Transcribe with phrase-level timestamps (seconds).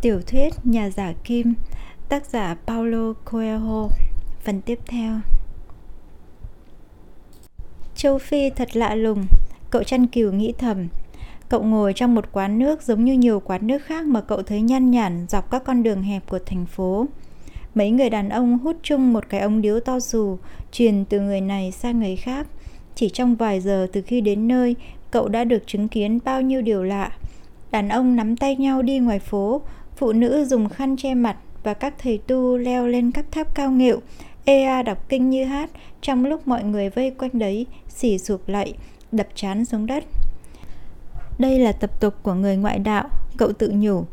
[0.00, 1.54] Tiểu thuyết Nhà giả kim
[2.08, 3.88] Tác giả Paulo Coelho
[4.44, 5.20] Phần tiếp theo
[7.94, 9.26] Châu Phi thật lạ lùng
[9.70, 10.88] Cậu chăn cừu nghĩ thầm
[11.50, 14.60] Cậu ngồi trong một quán nước giống như nhiều quán nước khác mà cậu thấy
[14.60, 17.06] nhăn nhản dọc các con đường hẹp của thành phố.
[17.74, 20.38] Mấy người đàn ông hút chung một cái ống điếu to dù,
[20.72, 22.46] truyền từ người này sang người khác.
[22.94, 24.76] Chỉ trong vài giờ từ khi đến nơi,
[25.10, 27.12] cậu đã được chứng kiến bao nhiêu điều lạ.
[27.70, 29.62] Đàn ông nắm tay nhau đi ngoài phố,
[30.00, 33.70] phụ nữ dùng khăn che mặt và các thầy tu leo lên các tháp cao
[33.70, 34.00] nghệu,
[34.44, 38.74] ea đọc kinh như hát trong lúc mọi người vây quanh đấy, xỉ sụp lạy,
[39.12, 40.04] đập chán xuống đất.
[41.38, 44.04] Đây là tập tục của người ngoại đạo, cậu tự nhủ.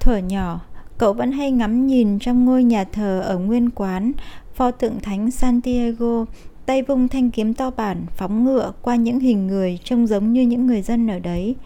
[0.00, 0.60] Thuở nhỏ,
[0.98, 4.12] cậu vẫn hay ngắm nhìn trong ngôi nhà thờ ở nguyên quán,
[4.54, 6.24] pho tượng thánh Santiago,
[6.66, 10.42] tay vung thanh kiếm to bản phóng ngựa qua những hình người trông giống như
[10.42, 11.56] những người dân ở đấy.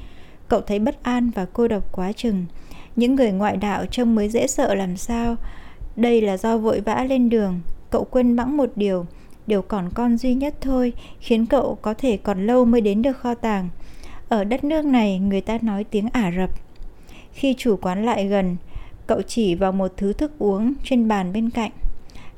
[0.49, 2.47] Cậu thấy bất an và cô độc quá chừng.
[2.97, 5.37] Những người ngoại đạo trông mới dễ sợ làm sao.
[5.97, 9.07] Đây là do vội vã lên đường, cậu quên bẵng một điều,
[9.47, 13.17] điều còn con duy nhất thôi, khiến cậu có thể còn lâu mới đến được
[13.17, 13.69] kho tàng.
[14.29, 16.51] Ở đất nước này người ta nói tiếng Ả Rập.
[17.33, 18.57] Khi chủ quán lại gần,
[19.07, 21.71] cậu chỉ vào một thứ thức uống trên bàn bên cạnh.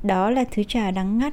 [0.02, 1.32] Đó là thứ trà đắng ngắt,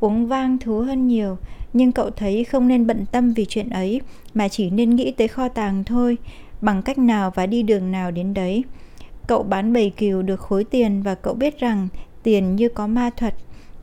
[0.00, 1.36] uống vang thú hơn nhiều,
[1.72, 4.00] nhưng cậu thấy không nên bận tâm vì chuyện ấy,
[4.34, 6.16] mà chỉ nên nghĩ tới kho tàng thôi,
[6.60, 8.64] bằng cách nào và đi đường nào đến đấy.
[9.26, 11.88] Cậu bán bầy cừu được khối tiền và cậu biết rằng
[12.22, 13.34] tiền như có ma thuật,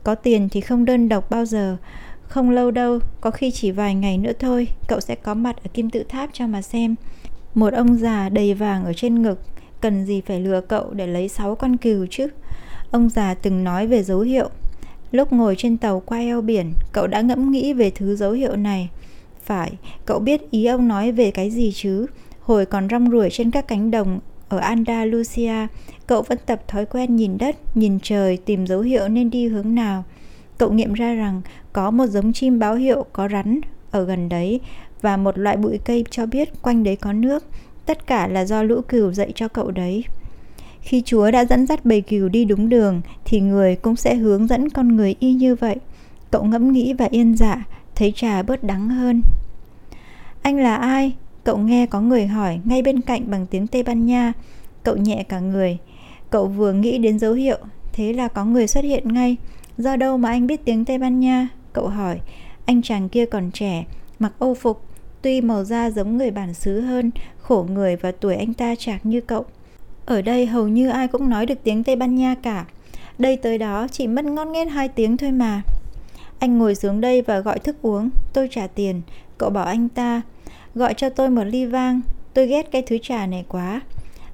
[0.04, 1.76] có tiền thì không đơn độc bao giờ.
[2.22, 5.68] Không lâu đâu, có khi chỉ vài ngày nữa thôi, cậu sẽ có mặt ở
[5.74, 6.94] kim tự tháp cho mà xem.
[7.54, 9.40] Một ông già đầy vàng ở trên ngực,
[9.80, 12.26] cần gì phải lừa cậu để lấy sáu con cừu chứ.
[12.90, 14.50] Ông già từng nói về dấu hiệu.
[15.12, 18.56] Lúc ngồi trên tàu qua eo biển, cậu đã ngẫm nghĩ về thứ dấu hiệu
[18.56, 18.88] này.
[19.44, 19.72] Phải,
[20.06, 22.06] cậu biết ý ông nói về cái gì chứ?
[22.48, 25.66] Hồi còn rong ruổi trên các cánh đồng ở Andalusia,
[26.06, 29.74] cậu vẫn tập thói quen nhìn đất, nhìn trời tìm dấu hiệu nên đi hướng
[29.74, 30.04] nào.
[30.58, 33.60] Cậu nghiệm ra rằng có một giống chim báo hiệu có rắn
[33.90, 34.60] ở gần đấy
[35.00, 37.44] và một loại bụi cây cho biết quanh đấy có nước.
[37.86, 40.04] Tất cả là do lũ cừu dạy cho cậu đấy.
[40.80, 44.46] Khi Chúa đã dẫn dắt bầy cừu đi đúng đường thì người cũng sẽ hướng
[44.46, 45.76] dẫn con người y như vậy.
[46.30, 47.64] Cậu ngẫm nghĩ và yên dạ,
[47.94, 49.22] thấy trà bớt đắng hơn.
[50.42, 51.14] Anh là ai?
[51.48, 54.32] Cậu nghe có người hỏi ngay bên cạnh bằng tiếng Tây Ban Nha.
[54.82, 55.78] Cậu nhẹ cả người.
[56.30, 57.58] Cậu vừa nghĩ đến dấu hiệu,
[57.92, 59.36] thế là có người xuất hiện ngay.
[59.78, 61.48] Do đâu mà anh biết tiếng Tây Ban Nha?
[61.72, 62.20] Cậu hỏi.
[62.64, 63.84] Anh chàng kia còn trẻ,
[64.18, 64.82] mặc ô phục,
[65.22, 69.06] tuy màu da giống người bản xứ hơn, khổ người và tuổi anh ta chạc
[69.06, 69.44] như cậu.
[70.06, 72.66] Ở đây hầu như ai cũng nói được tiếng Tây Ban Nha cả.
[73.18, 75.62] Đây tới đó chỉ mất ngon nghét hai tiếng thôi mà.
[76.38, 79.02] Anh ngồi xuống đây và gọi thức uống, tôi trả tiền.
[79.38, 80.22] Cậu bảo anh ta,
[80.78, 82.00] gọi cho tôi một ly vang,
[82.34, 83.80] tôi ghét cái thứ trà này quá.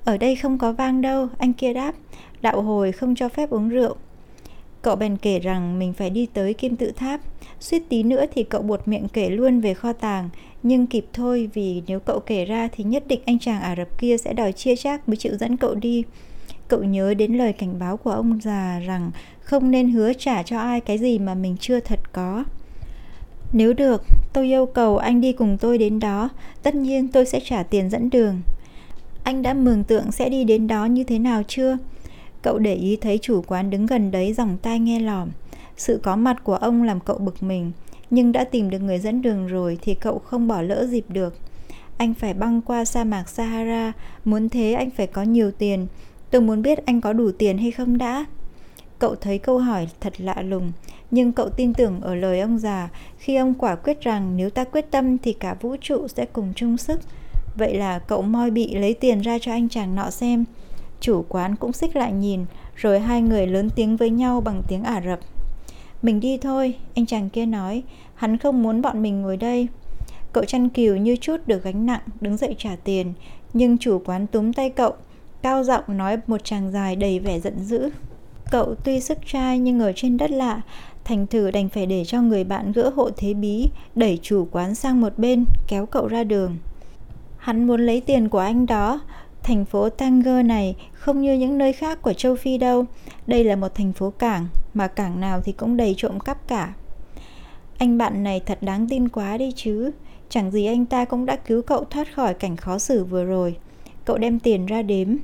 [0.04, 1.94] Ở đây không có vang đâu, anh kia đáp,
[2.42, 3.96] đạo hồi không cho phép uống rượu.
[4.82, 7.20] Cậu bèn kể rằng mình phải đi tới kim tự tháp.
[7.60, 10.30] Suýt tí nữa thì cậu buột miệng kể luôn về kho tàng,
[10.62, 13.98] nhưng kịp thôi vì nếu cậu kể ra thì nhất định anh chàng Ả Rập
[13.98, 16.04] kia sẽ đòi chia chác mới chịu dẫn cậu đi.
[16.68, 19.10] Cậu nhớ đến lời cảnh báo của ông già rằng
[19.40, 22.44] không nên hứa trả cho ai cái gì mà mình chưa thật có.
[23.56, 26.28] Nếu được, tôi yêu cầu anh đi cùng tôi đến đó,
[26.62, 28.40] tất nhiên tôi sẽ trả tiền dẫn đường.
[29.22, 31.78] Anh đã mường tượng sẽ đi đến đó như thế nào chưa?
[32.42, 35.28] Cậu để ý thấy chủ quán đứng gần đấy dòng tai nghe lỏm.
[35.76, 37.72] Sự có mặt của ông làm cậu bực mình,
[38.10, 41.38] nhưng đã tìm được người dẫn đường rồi thì cậu không bỏ lỡ dịp được.
[41.96, 43.92] Anh phải băng qua sa mạc Sahara,
[44.24, 45.86] muốn thế anh phải có nhiều tiền.
[46.30, 48.24] Tôi muốn biết anh có đủ tiền hay không đã.
[48.98, 50.72] Cậu thấy câu hỏi thật lạ lùng,
[51.10, 52.88] nhưng cậu tin tưởng ở lời ông già
[53.18, 56.52] khi ông quả quyết rằng nếu ta quyết tâm thì cả vũ trụ sẽ cùng
[56.56, 57.00] chung sức.
[57.56, 60.44] Vậy là cậu moi bị lấy tiền ra cho anh chàng nọ xem.
[61.00, 62.44] Chủ quán cũng xích lại nhìn,
[62.76, 65.18] rồi hai người lớn tiếng với nhau bằng tiếng Ả Rập.
[66.02, 67.82] Mình đi thôi, anh chàng kia nói,
[68.14, 69.68] hắn không muốn bọn mình ngồi đây.
[70.32, 73.12] Cậu chăn cừu như chút được gánh nặng, đứng dậy trả tiền,
[73.52, 74.92] nhưng chủ quán túm tay cậu,
[75.42, 77.90] cao giọng nói một chàng dài đầy vẻ giận dữ.
[78.50, 80.60] Cậu tuy sức trai nhưng ở trên đất lạ,
[81.04, 84.74] thành thử đành phải để cho người bạn gỡ hộ thế bí, đẩy chủ quán
[84.74, 86.56] sang một bên, kéo cậu ra đường.
[87.36, 89.00] Hắn muốn lấy tiền của anh đó,
[89.44, 92.84] Thành phố Tanger này không như những nơi khác của châu Phi đâu.
[93.26, 96.74] Đây là một thành phố cảng, mà cảng nào thì cũng đầy trộm cắp cả.
[97.78, 99.90] Anh bạn này thật đáng tin quá đi chứ.
[100.28, 103.56] Chẳng gì anh ta cũng đã cứu cậu thoát khỏi cảnh khó xử vừa rồi.
[104.04, 105.16] Cậu đem tiền ra đếm.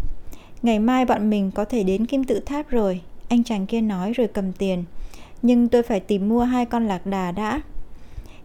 [0.63, 3.01] Ngày mai bọn mình có thể đến kim tự tháp rồi.
[3.29, 4.85] Anh chàng kia nói rồi cầm tiền.
[5.43, 7.61] Nhưng tôi phải tìm mua hai con lạc đà đã.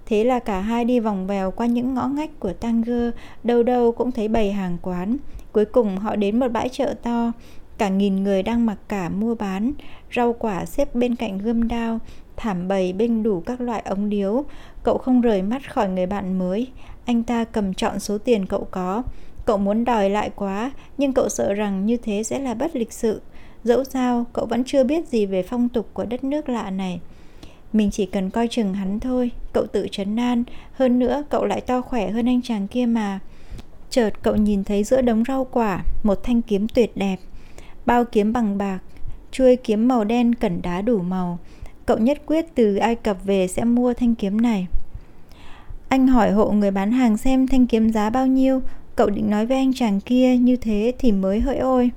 [0.05, 3.09] Thế là cả hai đi vòng vèo qua những ngõ ngách của Tanger,
[3.43, 5.17] đâu đâu cũng thấy bày hàng quán
[5.55, 7.31] Cuối cùng họ đến một bãi chợ to,
[7.77, 9.71] cả nghìn người đang mặc cả mua bán,
[10.15, 11.99] rau quả xếp bên cạnh gươm đao,
[12.35, 14.43] thảm bầy bên đủ các loại ống điếu.
[14.83, 16.67] Cậu không rời mắt khỏi người bạn mới,
[17.05, 19.03] anh ta cầm trọn số tiền cậu có.
[19.45, 22.93] Cậu muốn đòi lại quá, nhưng cậu sợ rằng như thế sẽ là bất lịch
[22.93, 23.21] sự.
[23.65, 26.99] Dẫu sao, cậu vẫn chưa biết gì về phong tục của đất nước lạ này.
[27.73, 31.61] Mình chỉ cần coi chừng hắn thôi, cậu tự chấn an, hơn nữa cậu lại
[31.61, 33.19] to khỏe hơn anh chàng kia mà.
[33.89, 37.17] Chợt cậu nhìn thấy giữa đống rau quả một thanh kiếm tuyệt đẹp,
[37.85, 38.79] bao kiếm bằng bạc,
[39.31, 41.39] chuôi kiếm màu đen cẩn đá đủ màu.
[41.85, 44.67] Cậu nhất quyết từ Ai Cập về sẽ mua thanh kiếm này.
[45.89, 48.61] Anh hỏi hộ người bán hàng xem thanh kiếm giá bao nhiêu,
[48.95, 51.91] cậu định nói với anh chàng kia như thế thì mới hỡi ôi.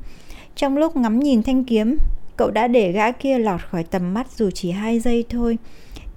[0.58, 1.98] Trong lúc ngắm nhìn thanh kiếm,
[2.36, 5.58] cậu đã để gã kia lọt khỏi tầm mắt dù chỉ hai giây thôi.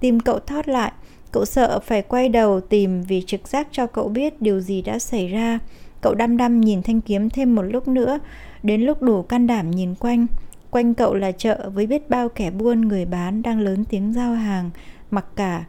[0.00, 0.92] Tìm cậu thoát lại,
[1.32, 4.98] cậu sợ phải quay đầu tìm vì trực giác cho cậu biết điều gì đã
[4.98, 5.58] xảy ra.
[6.00, 8.18] Cậu đăm đăm nhìn thanh kiếm thêm một lúc nữa,
[8.62, 10.26] đến lúc đủ can đảm nhìn quanh.
[10.70, 14.34] Quanh cậu là chợ với biết bao kẻ buôn người bán đang lớn tiếng giao
[14.34, 14.70] hàng,
[15.10, 15.64] mặc cả,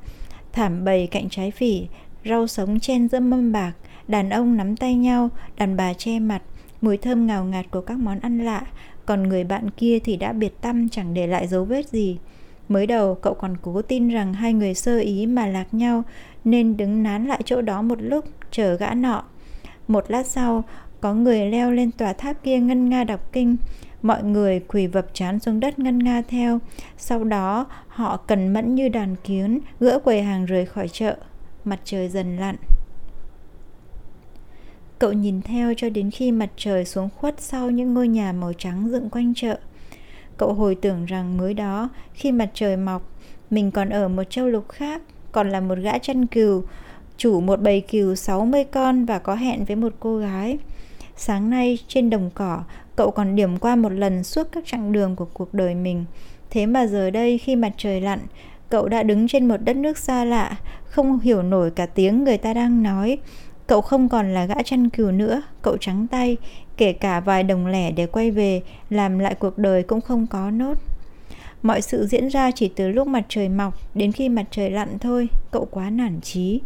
[0.51, 1.87] thảm bầy cạnh trái phỉ,
[2.25, 3.73] rau sống chen giữa mâm bạc,
[4.07, 6.41] đàn ông nắm tay nhau, đàn bà che mặt,
[6.83, 8.63] mùi thơm ngào ngạt của các món ăn lạ,
[9.06, 12.18] còn người bạn kia thì đã biệt tâm chẳng để lại dấu vết gì.
[12.69, 16.03] Mới đầu cậu còn cố tin rằng hai người sơ ý mà lạc nhau
[16.44, 19.24] nên đứng nán lại chỗ đó một lúc chờ gã nọ.
[19.88, 20.63] Một lát sau,
[21.01, 23.56] có người leo lên tòa tháp kia ngân nga đọc kinh.
[24.01, 26.59] Mọi người quỳ vập chán xuống đất ngân nga theo.
[26.97, 31.18] Sau đó, họ cần mẫn như đàn kiến, gỡ quầy hàng rời khỏi chợ.
[31.65, 32.56] Mặt trời dần lặn.
[35.03, 38.53] Cậu nhìn theo cho đến khi mặt trời xuống khuất sau những ngôi nhà màu
[38.53, 39.59] trắng dựng quanh chợ.
[40.38, 43.09] Cậu hồi tưởng rằng mới đó, khi mặt trời mọc,
[43.50, 45.01] mình còn ở một châu lục khác,
[45.31, 46.63] còn là một gã chăn cừu,
[47.17, 50.57] chủ một bầy cừu 60 con và có hẹn với một cô gái.
[51.15, 52.63] Sáng nay, trên đồng cỏ,
[52.95, 56.05] cậu còn điểm qua một lần suốt các chặng đường của cuộc đời mình.
[56.50, 58.19] Thế mà giờ đây khi mặt trời lặn,
[58.69, 62.38] cậu đã đứng trên một đất nước xa lạ, không hiểu nổi cả tiếng người
[62.38, 63.17] ta đang nói,
[63.68, 66.38] Cậu không còn là gã chăn cừu nữa, cậu trắng tay,
[66.77, 70.51] kể cả vài đồng lẻ để quay về, làm lại cuộc đời cũng không có
[70.51, 70.77] nốt.
[71.62, 75.00] Mọi sự diễn ra chỉ từ lúc mặt trời mọc đến khi mặt trời lặn
[75.00, 76.62] thôi, cậu quá nản chí.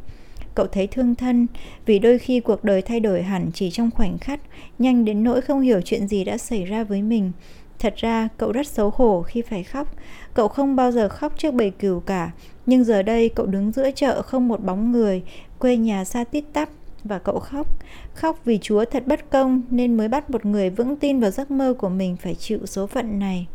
[0.56, 1.48] Cậu thấy thương thân,
[1.86, 4.40] vì đôi khi cuộc đời thay đổi hẳn chỉ trong khoảnh khắc,
[4.80, 7.32] nhanh đến nỗi không hiểu chuyện gì đã xảy ra với mình.
[7.80, 9.96] Thật ra, cậu rất xấu hổ khi phải khóc.
[10.34, 12.32] Cậu không bao giờ khóc trước bầy cừu cả,
[12.66, 15.24] nhưng giờ đây cậu đứng giữa chợ không một bóng người,
[15.60, 16.70] quê nhà xa tít tắp,
[17.08, 17.68] và cậu khóc.
[18.14, 21.52] Khóc vì chúa thật bất công, nên mới bắt một người vững tin vào giấc
[21.52, 23.48] mơ của mình phải chịu số phận này.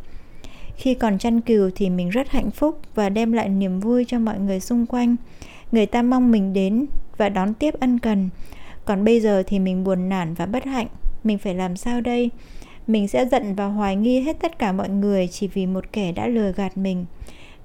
[0.77, 4.19] Khi còn chăn cừu thì mình rất hạnh phúc và đem lại niềm vui cho
[4.19, 5.15] mọi người xung quanh.
[5.71, 6.85] Người ta mong mình đến
[7.17, 8.29] và đón tiếp ân cần.
[8.85, 10.87] Còn bây giờ thì mình buồn nản và bất hạnh.
[11.23, 12.29] Mình phải làm sao đây?
[12.87, 16.11] Mình sẽ giận và hoài nghi hết tất cả mọi người chỉ vì một kẻ
[16.11, 17.05] đã lừa gạt mình.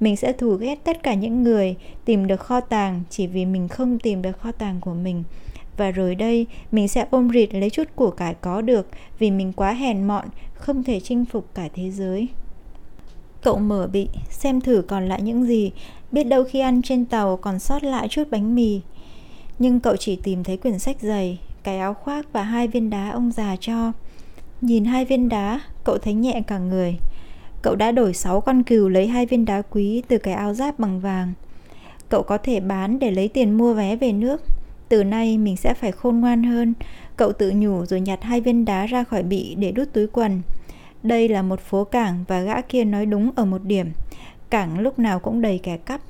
[0.00, 3.68] Mình sẽ thù ghét tất cả những người tìm được kho tàng chỉ vì mình
[3.68, 5.24] không tìm được kho tàng của mình
[5.78, 8.88] và rồi đây mình sẽ ôm rịt lấy chút của cải có được
[9.18, 12.28] vì mình quá hèn mọn, không thể chinh phục cả thế giới.
[13.42, 15.72] Cậu mở bị, xem thử còn lại những gì,
[16.12, 18.80] biết đâu khi ăn trên tàu còn sót lại chút bánh mì.
[19.58, 23.10] Nhưng cậu chỉ tìm thấy quyển sách dày, cái áo khoác và hai viên đá
[23.10, 23.92] ông già cho.
[24.60, 26.98] Nhìn hai viên đá, cậu thấy nhẹ cả người.
[27.62, 30.78] Cậu đã đổi 6 con cừu lấy hai viên đá quý từ cái áo giáp
[30.78, 31.32] bằng vàng.
[32.08, 34.42] Cậu có thể bán để lấy tiền mua vé về nước
[34.88, 36.74] từ nay mình sẽ phải khôn ngoan hơn.
[37.16, 40.42] Cậu tự nhủ rồi nhặt hai viên đá ra khỏi bị để đút túi quần.
[41.02, 43.86] Đây là một phố cảng và gã kia nói đúng ở một điểm.
[44.50, 46.00] Cảng lúc nào cũng đầy kẻ cắp.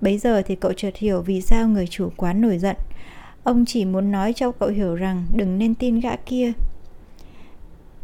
[0.00, 2.76] Bấy giờ thì cậu chợt hiểu vì sao người chủ quán nổi giận.
[3.42, 6.52] Ông chỉ muốn nói cho cậu hiểu rằng đừng nên tin gã kia.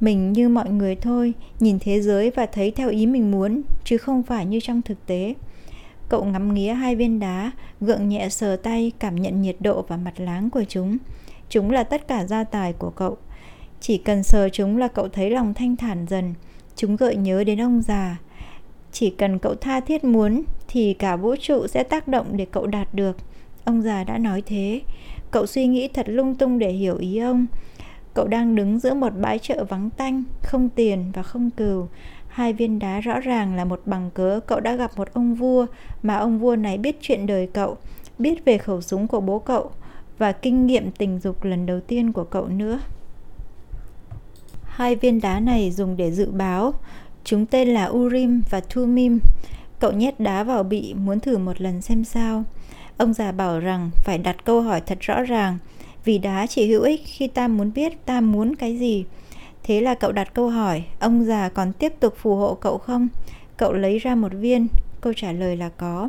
[0.01, 3.99] Mình như mọi người thôi, nhìn thế giới và thấy theo ý mình muốn, chứ
[3.99, 5.35] không phải như trong thực tế.
[6.09, 9.97] Cậu ngắm nghía hai viên đá, gượng nhẹ sờ tay cảm nhận nhiệt độ và
[9.97, 10.97] mặt láng của chúng.
[11.49, 13.17] Chúng là tất cả gia tài của cậu.
[13.81, 16.35] Chỉ cần sờ chúng là cậu thấy lòng thanh thản dần.
[16.77, 18.17] Chúng gợi nhớ đến ông già.
[18.93, 22.67] Chỉ cần cậu tha thiết muốn thì cả vũ trụ sẽ tác động để cậu
[22.67, 23.17] đạt được.
[23.65, 24.81] Ông già đã nói thế.
[25.31, 27.47] Cậu suy nghĩ thật lung tung để hiểu ý ông.
[28.15, 31.89] Cậu đang đứng giữa một bãi chợ vắng tanh, không tiền và không cừu.
[32.37, 35.67] Hai viên đá rõ ràng là một bằng cớ cậu đã gặp một ông vua
[36.03, 37.77] mà ông vua này biết chuyện đời cậu,
[38.19, 39.71] biết về khẩu súng của bố cậu
[40.19, 42.81] và kinh nghiệm tình dục lần đầu tiên của cậu nữa.
[44.65, 46.75] Hai viên đá này dùng để dự báo,
[47.25, 49.21] chúng tên là Urim và Thumim.
[49.79, 52.45] Cậu nhét đá vào bị muốn thử một lần xem sao.
[52.97, 55.59] Ông già bảo rằng phải đặt câu hỏi thật rõ ràng,
[56.05, 59.05] vì đá chỉ hữu ích khi ta muốn biết ta muốn cái gì.
[59.67, 63.09] Thế là cậu đặt câu hỏi, ông già còn tiếp tục phù hộ cậu không?
[63.57, 64.67] Cậu lấy ra một viên,
[65.01, 66.09] câu trả lời là có.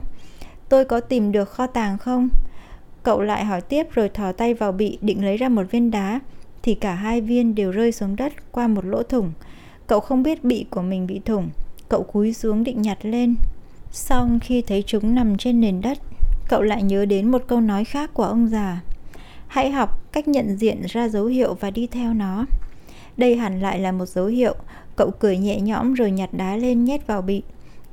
[0.70, 2.30] Tôi có tìm được kho tàng không?
[3.04, 6.20] Cậu lại hỏi tiếp rồi thò tay vào bị định lấy ra một viên đá
[6.64, 9.32] thì cả hai viên đều rơi xuống đất qua một lỗ thủng.
[9.88, 11.50] Cậu không biết bị của mình bị thủng,
[11.90, 13.36] cậu cúi xuống định nhặt lên.
[13.92, 15.98] Xong khi thấy chúng nằm trên nền đất,
[16.50, 18.82] cậu lại nhớ đến một câu nói khác của ông già.
[19.48, 22.46] Hãy học cách nhận diện ra dấu hiệu và đi theo nó.
[23.18, 24.56] Đây hẳn lại là một dấu hiệu,
[24.96, 27.44] cậu cười nhẹ nhõm rồi nhặt đá lên nhét vào bị.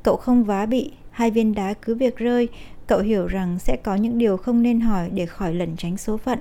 [0.02, 2.48] Cậu không vá bị, hai viên đá cứ việc rơi,
[2.86, 6.16] cậu hiểu rằng sẽ có những điều không nên hỏi để khỏi lẩn tránh số
[6.16, 6.38] phận.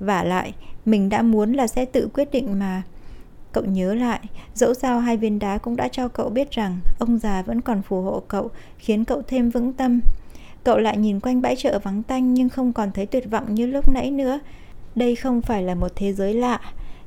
[0.00, 0.54] Và lại,
[0.84, 2.82] mình đã muốn là sẽ tự quyết định mà.
[3.52, 4.20] Cậu nhớ lại,
[4.54, 7.82] dẫu sao hai viên đá cũng đã cho cậu biết rằng ông già vẫn còn
[7.82, 10.00] phù hộ cậu, khiến cậu thêm vững tâm.
[10.64, 13.66] Cậu lại nhìn quanh bãi chợ vắng tanh nhưng không còn thấy tuyệt vọng như
[13.66, 14.40] lúc nãy nữa.
[14.94, 16.60] Đây không phải là một thế giới lạ,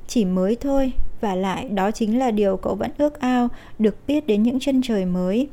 [0.08, 0.91] chỉ mới thôi,
[1.22, 3.48] và lại đó chính là điều cậu vẫn ước ao,
[3.79, 5.48] được biết đến những chân trời mới.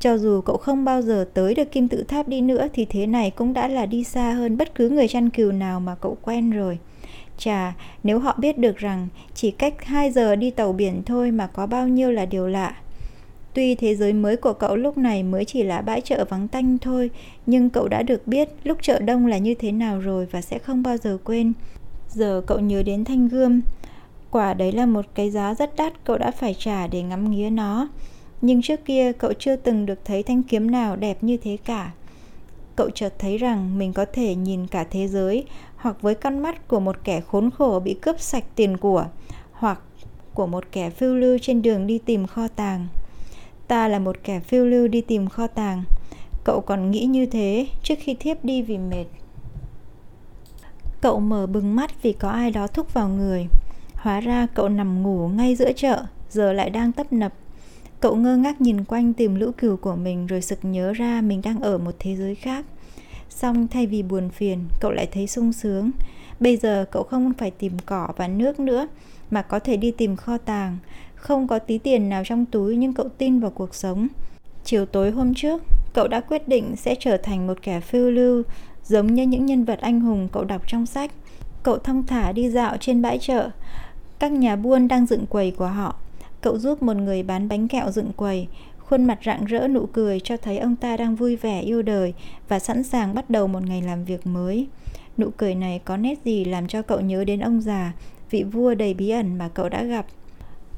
[0.00, 3.06] Cho dù cậu không bao giờ tới được kim tự tháp đi nữa thì thế
[3.06, 6.16] này cũng đã là đi xa hơn bất cứ người chăn cừu nào mà cậu
[6.22, 6.78] quen rồi.
[7.38, 11.46] Chà, nếu họ biết được rằng chỉ cách 2 giờ đi tàu biển thôi mà
[11.46, 12.76] có bao nhiêu là điều lạ.
[13.54, 16.78] Tuy thế giới mới của cậu lúc này mới chỉ là bãi chợ vắng tanh
[16.78, 17.10] thôi,
[17.46, 20.58] nhưng cậu đã được biết lúc chợ đông là như thế nào rồi và sẽ
[20.58, 21.52] không bao giờ quên.
[22.08, 23.60] Giờ cậu nhớ đến thanh gươm,
[24.30, 27.50] quả đấy là một cái giá rất đắt cậu đã phải trả để ngắm nghía
[27.50, 27.88] nó.
[28.40, 31.92] Nhưng trước kia cậu chưa từng được thấy thanh kiếm nào đẹp như thế cả.
[32.76, 35.44] Cậu chợt thấy rằng mình có thể nhìn cả thế giới
[35.76, 39.06] hoặc với con mắt của một kẻ khốn khổ bị cướp sạch tiền của
[39.52, 39.80] hoặc
[40.34, 42.86] của một kẻ phiêu lưu trên đường đi tìm kho tàng.
[43.68, 45.82] Ta là một kẻ phiêu lưu đi tìm kho tàng.
[46.44, 49.04] Cậu còn nghĩ như thế trước khi thiếp đi vì mệt.
[51.00, 53.46] Cậu mở bừng mắt vì có ai đó thúc vào người.
[53.94, 57.32] Hóa ra cậu nằm ngủ ngay giữa chợ, giờ lại đang tấp nập.
[58.00, 61.42] Cậu ngơ ngác nhìn quanh tìm lũ cừu của mình rồi sực nhớ ra mình
[61.44, 62.64] đang ở một thế giới khác.
[63.30, 65.90] Xong thay vì buồn phiền, cậu lại thấy sung sướng.
[66.40, 68.88] Bây giờ cậu không phải tìm cỏ và nước nữa,
[69.30, 70.78] mà có thể đi tìm kho tàng.
[71.14, 74.08] Không có tí tiền nào trong túi nhưng cậu tin vào cuộc sống.
[74.64, 75.62] Chiều tối hôm trước,
[75.94, 78.42] cậu đã quyết định sẽ trở thành một kẻ phiêu lưu,
[78.88, 81.10] giống như những nhân vật anh hùng cậu đọc trong sách.
[81.62, 83.50] Cậu thong thả đi dạo trên bãi chợ.
[84.18, 85.96] Các nhà buôn đang dựng quầy của họ.
[86.40, 90.20] Cậu giúp một người bán bánh kẹo dựng quầy, khuôn mặt rạng rỡ nụ cười
[90.20, 92.14] cho thấy ông ta đang vui vẻ yêu đời
[92.48, 94.66] và sẵn sàng bắt đầu một ngày làm việc mới.
[95.18, 97.92] Nụ cười này có nét gì làm cho cậu nhớ đến ông già,
[98.30, 100.06] vị vua đầy bí ẩn mà cậu đã gặp.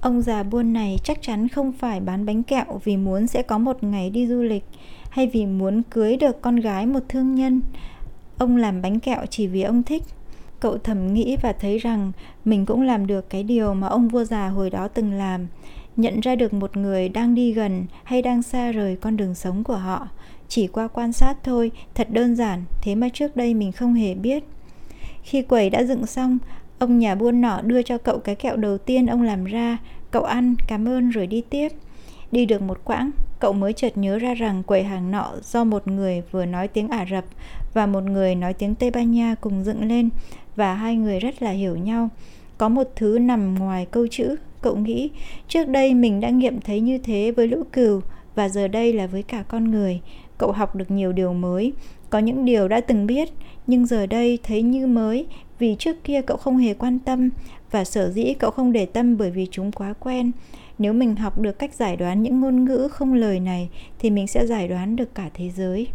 [0.00, 3.58] Ông già buôn này chắc chắn không phải bán bánh kẹo vì muốn sẽ có
[3.58, 4.64] một ngày đi du lịch
[5.10, 7.60] hay vì muốn cưới được con gái một thương nhân.
[8.38, 10.02] Ông làm bánh kẹo chỉ vì ông thích.
[10.60, 12.12] Cậu thầm nghĩ và thấy rằng
[12.44, 15.46] mình cũng làm được cái điều mà ông vua già hồi đó từng làm,
[15.96, 19.64] nhận ra được một người đang đi gần hay đang xa rời con đường sống
[19.64, 20.08] của họ.
[20.48, 24.14] Chỉ qua quan sát thôi thật đơn giản thế mà trước đây mình không hề
[24.14, 24.44] biết.
[25.22, 26.38] Khi quầy đã dựng xong
[26.78, 29.78] ông nhà buôn nọ đưa cho cậu cái kẹo đầu tiên ông làm ra.
[30.10, 31.68] Cậu ăn cảm ơn rồi đi tiếp.
[32.32, 35.88] Đi được một quãng cậu mới chợt nhớ ra rằng quầy hàng nọ do một
[35.88, 37.24] người vừa nói tiếng ả rập
[37.74, 40.08] và một người nói tiếng tây ban nha cùng dựng lên
[40.56, 42.08] và hai người rất là hiểu nhau
[42.58, 45.10] có một thứ nằm ngoài câu chữ Cậu nghĩ,
[45.48, 48.00] trước đây mình đã nghiệm thấy như thế với lũ cừu
[48.34, 50.00] và giờ đây là với cả con người.
[50.38, 51.72] Cậu học được nhiều điều mới,
[52.10, 53.28] có những điều đã từng biết,
[53.66, 55.26] nhưng giờ đây thấy như mới
[55.58, 57.30] vì trước kia cậu không hề quan tâm
[57.70, 60.32] và sở dĩ cậu không để tâm bởi vì chúng quá quen.
[60.78, 64.26] Nếu mình học được cách giải đoán những ngôn ngữ không lời này thì mình
[64.26, 65.86] sẽ giải đoán được cả thế giới.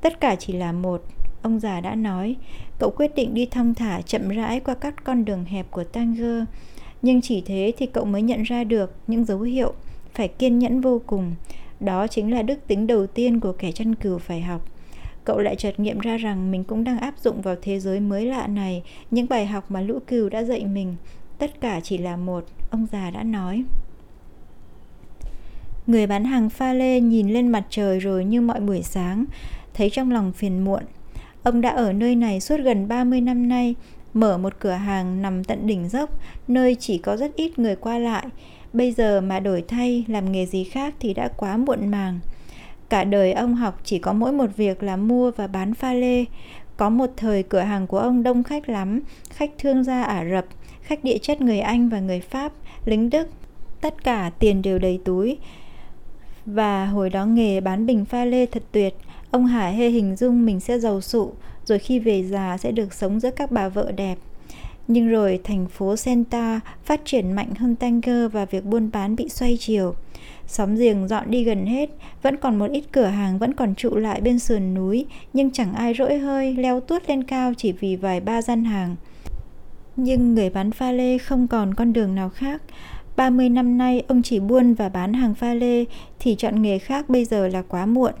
[0.00, 1.04] Tất cả chỉ là một,
[1.42, 2.36] ông già đã nói.
[2.78, 6.42] Cậu quyết định đi thong thả chậm rãi qua các con đường hẹp của Tanger.
[7.02, 9.72] Nhưng chỉ thế thì cậu mới nhận ra được những dấu hiệu
[10.14, 11.34] phải kiên nhẫn vô cùng.
[11.80, 14.64] Đó chính là đức tính đầu tiên của kẻ chăn cừu phải học.
[15.24, 18.26] Cậu lại chợt nghiệm ra rằng mình cũng đang áp dụng vào thế giới mới
[18.26, 20.96] lạ này những bài học mà lũ cừu đã dạy mình.
[21.38, 23.64] Tất cả chỉ là một ông già đã nói.
[25.86, 29.24] Người bán hàng pha lê nhìn lên mặt trời rồi như mọi buổi sáng
[29.78, 30.82] thấy trong lòng phiền muộn
[31.42, 33.74] ông đã ở nơi này suốt gần 30 năm nay
[34.14, 36.10] mở một cửa hàng nằm tận đỉnh dốc,
[36.48, 38.26] nơi chỉ có rất ít người qua lại.
[38.72, 42.20] Bây giờ mà đổi thay làm nghề gì khác thì đã quá muộn màng.
[42.88, 46.24] Cả đời ông học chỉ có mỗi một việc là mua và bán pha lê.
[46.76, 50.44] Có một thời cửa hàng của ông đông khách lắm, khách thương gia Ả Rập,
[50.82, 52.52] khách địa chất người Anh và người Pháp,
[52.84, 53.28] lính Đức.
[53.80, 55.38] Tất cả tiền đều đầy túi.
[56.46, 58.94] Và hồi đó nghề bán bình pha lê thật tuyệt,
[59.30, 61.32] ông Hải hê hình dung mình sẽ giàu sụ,
[61.64, 64.18] rồi khi về già sẽ được sống giữa các bà vợ đẹp.
[64.88, 69.28] Nhưng rồi thành phố Senta phát triển mạnh hơn Tanger và việc buôn bán bị
[69.28, 69.94] xoay chiều.
[70.46, 71.90] Xóm giềng dọn đi gần hết,
[72.22, 75.74] vẫn còn một ít cửa hàng vẫn còn trụ lại bên sườn núi, nhưng chẳng
[75.74, 78.96] ai rỗi hơi leo tuốt lên cao chỉ vì vài ba gian hàng.
[79.96, 82.62] Nhưng người bán pha lê không còn con đường nào khác.
[83.16, 85.84] 30 năm nay ông chỉ buôn và bán hàng pha lê
[86.18, 88.12] thì chọn nghề khác bây giờ là quá muộn.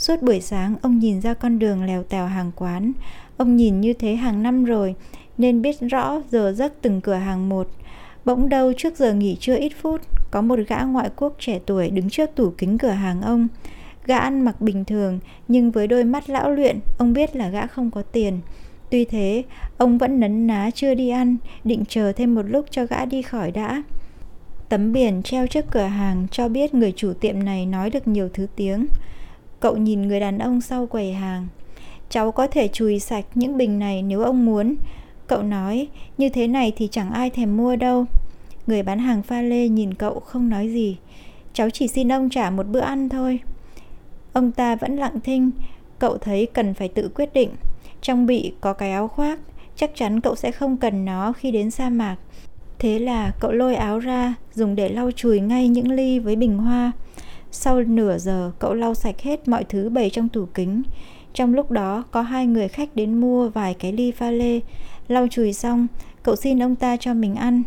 [0.00, 2.92] Suốt buổi sáng ông nhìn ra con đường lèo tèo hàng quán.
[3.36, 4.94] Ông nhìn như thế hàng năm rồi
[5.38, 7.68] nên biết rõ giờ giấc từng cửa hàng một.
[8.24, 11.90] Bỗng đâu trước giờ nghỉ trưa ít phút, có một gã ngoại quốc trẻ tuổi
[11.90, 13.48] đứng trước tủ kính cửa hàng ông.
[14.06, 17.66] Gã ăn mặc bình thường, nhưng với đôi mắt lão luyện, ông biết là gã
[17.66, 18.40] không có tiền.
[18.90, 19.44] Tuy thế,
[19.76, 23.22] ông vẫn nấn ná chưa đi ăn, định chờ thêm một lúc cho gã đi
[23.22, 23.82] khỏi đã.
[24.68, 28.28] Tấm biển treo trước cửa hàng cho biết người chủ tiệm này nói được nhiều
[28.34, 28.86] thứ tiếng.
[29.60, 31.48] Cậu nhìn người đàn ông sau quầy hàng.
[32.08, 34.74] Cháu có thể chùi sạch những bình này nếu ông muốn.
[35.26, 35.88] Cậu nói,
[36.18, 38.04] như thế này thì chẳng ai thèm mua đâu.
[38.66, 40.96] Người bán hàng pha lê nhìn cậu không nói gì.
[41.52, 43.40] Cháu chỉ xin ông trả một bữa ăn thôi.
[44.32, 45.50] Ông ta vẫn lặng thinh,
[45.98, 47.50] cậu thấy cần phải tự quyết định.
[48.00, 49.40] Trong bị có cái áo khoác,
[49.76, 52.16] chắc chắn cậu sẽ không cần nó khi đến sa mạc.
[52.78, 56.58] Thế là cậu lôi áo ra, dùng để lau chùi ngay những ly với bình
[56.58, 56.92] hoa.
[57.52, 60.82] Sau nửa giờ, cậu lau sạch hết mọi thứ bày trong tủ kính.
[61.34, 64.60] Trong lúc đó, có hai người khách đến mua vài cái ly pha lê.
[65.08, 65.86] Lau chùi xong,
[66.22, 67.62] cậu xin ông ta cho mình ăn.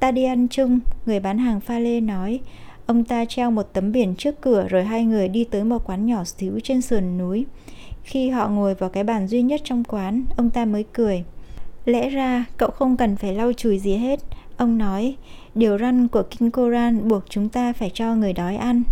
[0.00, 2.40] Ta đi ăn chung, người bán hàng pha lê nói.
[2.86, 6.06] Ông ta treo một tấm biển trước cửa rồi hai người đi tới một quán
[6.06, 7.46] nhỏ xíu trên sườn núi.
[8.02, 11.24] Khi họ ngồi vào cái bàn duy nhất trong quán, ông ta mới cười.
[11.84, 14.20] Lẽ ra cậu không cần phải lau chùi gì hết.
[14.60, 15.16] Ông nói,
[15.54, 18.82] điều răn của Kinh Koran buộc chúng ta phải cho người đói ăn.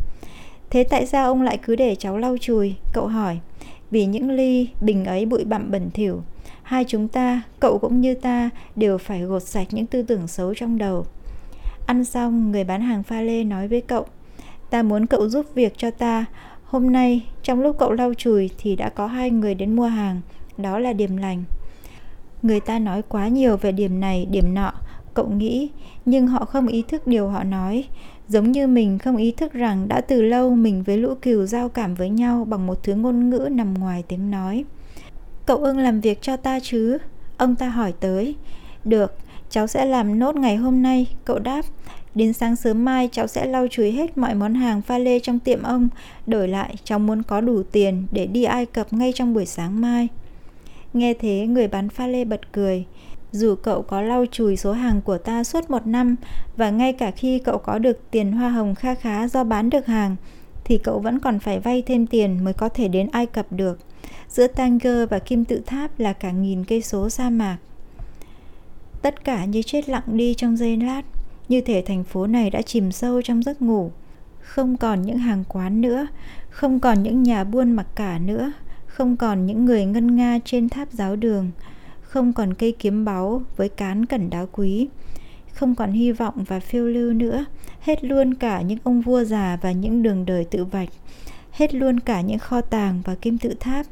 [0.71, 2.75] Thế tại sao ông lại cứ để cháu lau chùi?
[2.93, 3.39] Cậu hỏi.
[3.91, 6.23] Vì những ly, bình ấy bụi bặm bẩn thỉu.
[6.63, 10.55] Hai chúng ta, cậu cũng như ta, đều phải gột sạch những tư tưởng xấu
[10.55, 11.07] trong đầu.
[11.87, 14.07] Ăn xong, người bán hàng pha lê nói với cậu.
[14.71, 16.25] Ta muốn cậu giúp việc cho ta.
[16.65, 20.21] Hôm nay, trong lúc cậu lau chùi thì đã có hai người đến mua hàng.
[20.59, 21.45] Đó là điểm lành.
[22.43, 24.73] Người ta nói quá nhiều về điểm này, điểm nọ,
[25.19, 25.71] cậu nghĩ,
[26.05, 27.85] nhưng họ không ý thức điều họ nói.
[28.29, 31.69] Giống như mình không ý thức rằng đã từ lâu mình với lũ cừu giao
[31.69, 34.65] cảm với nhau bằng một thứ ngôn ngữ nằm ngoài tiếng nói.
[35.47, 36.99] Cậu ưng làm việc cho ta chứ?
[37.37, 38.35] Ông ta hỏi tới.
[38.85, 39.15] Được,
[39.51, 41.63] cháu sẽ làm nốt ngày hôm nay, cậu đáp.
[42.15, 45.39] Đến sáng sớm mai cháu sẽ lau chùi hết mọi món hàng pha lê trong
[45.39, 45.89] tiệm ông.
[46.27, 49.81] Đổi lại cháu muốn có đủ tiền để đi Ai Cập ngay trong buổi sáng
[49.81, 50.09] mai.
[50.93, 52.85] Nghe thế người bán pha lê bật cười.
[53.33, 56.17] Dù cậu có lau chùi số hàng của ta suốt một năm
[56.57, 59.87] và ngay cả khi cậu có được tiền hoa hồng kha khá do bán được
[59.87, 60.17] hàng
[60.65, 63.79] thì cậu vẫn còn phải vay thêm tiền mới có thể đến Ai Cập được.
[64.29, 67.57] Giữa Tanger và Kim Tự Tháp là cả nghìn cây số sa mạc.
[69.03, 71.03] Tất cả như chết lặng đi trong giây lát,
[71.49, 73.91] như thể thành phố này đã chìm sâu trong giấc ngủ.
[74.41, 76.07] Không còn những hàng quán nữa,
[76.51, 78.53] không còn những nhà buôn mặc cả nữa,
[78.87, 81.51] không còn những người ngân nga trên tháp giáo đường
[82.09, 84.89] không còn cây kiếm báu với cán cẩn đá quý,
[85.53, 87.45] không còn hy vọng và phiêu lưu nữa.
[87.81, 90.89] Hết luôn cả những ông vua già và những đường đời tự vạch.
[91.51, 93.87] Hết luôn cả những kho tàng và kim tự tháp.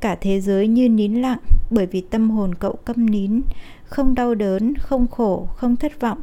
[0.00, 1.38] Cả thế giới như nín lặng
[1.70, 3.40] bởi vì tâm hồn cậu câm nín.
[3.84, 6.18] Không đau đớn, không khổ, không thất vọng.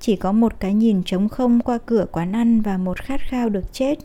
[0.00, 3.48] Chỉ có một cái nhìn trống không qua cửa quán ăn và một khát khao
[3.48, 3.98] được chết.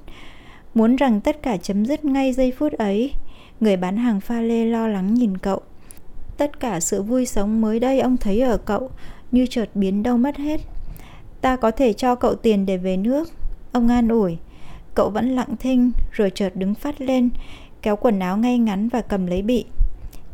[0.73, 3.11] Muốn rằng tất cả chấm dứt ngay giây phút ấy,
[3.59, 5.61] Người bán hàng pha lê lo lắng nhìn cậu.
[6.37, 8.89] Tất cả sự vui sống mới đây ông thấy ở cậu,
[9.31, 10.61] Như chợt biến đâu mất hết.
[11.41, 13.29] Ta có thể cho cậu tiền để về nước.
[13.71, 14.37] Ông an ủi.
[14.95, 17.29] Cậu vẫn lặng thinh, rồi chợt đứng phát lên,
[17.81, 19.65] Kéo quần áo ngay ngắn và cầm lấy bị.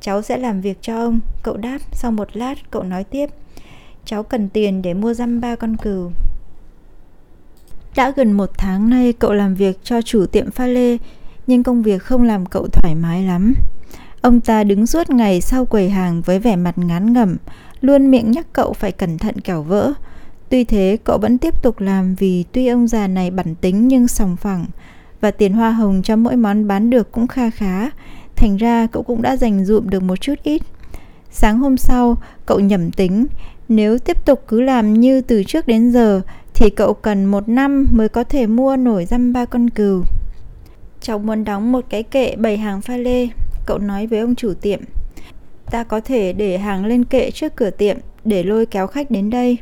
[0.01, 1.19] Cháu sẽ làm việc cho ông.
[1.43, 1.79] Cậu đáp.
[1.91, 3.29] Sau một lát, cậu nói tiếp.
[4.05, 6.11] Cháu cần tiền để mua dăm ba con cừu.
[7.95, 10.97] Đã gần một tháng nay cậu làm việc cho chủ tiệm pha lê,
[11.47, 13.53] nhưng công việc không làm cậu thoải mái lắm.
[14.21, 17.37] Ông ta đứng suốt ngày sau quầy hàng với vẻ mặt ngán ngẩm,
[17.81, 19.93] luôn miệng nhắc cậu phải cẩn thận kẻo vỡ.
[20.49, 24.07] Tuy thế, cậu vẫn tiếp tục làm vì tuy ông già này bản tính nhưng
[24.07, 24.65] sòng phẳng,
[25.21, 27.89] và tiền hoa hồng cho mỗi món bán được cũng kha khá,
[28.35, 30.61] thành ra cậu cũng đã dành dụm được một chút ít.
[31.31, 33.25] Sáng hôm sau, cậu nhẩm tính,
[33.69, 36.21] nếu tiếp tục cứ làm như từ trước đến giờ,
[36.53, 40.03] thì cậu cần một năm mới có thể mua nổi dăm ba con cừu.
[41.01, 43.27] Cháu muốn đóng một cái kệ bày hàng pha lê
[43.65, 44.79] Cậu nói với ông chủ tiệm
[45.71, 49.29] Ta có thể để hàng lên kệ trước cửa tiệm Để lôi kéo khách đến
[49.29, 49.57] đây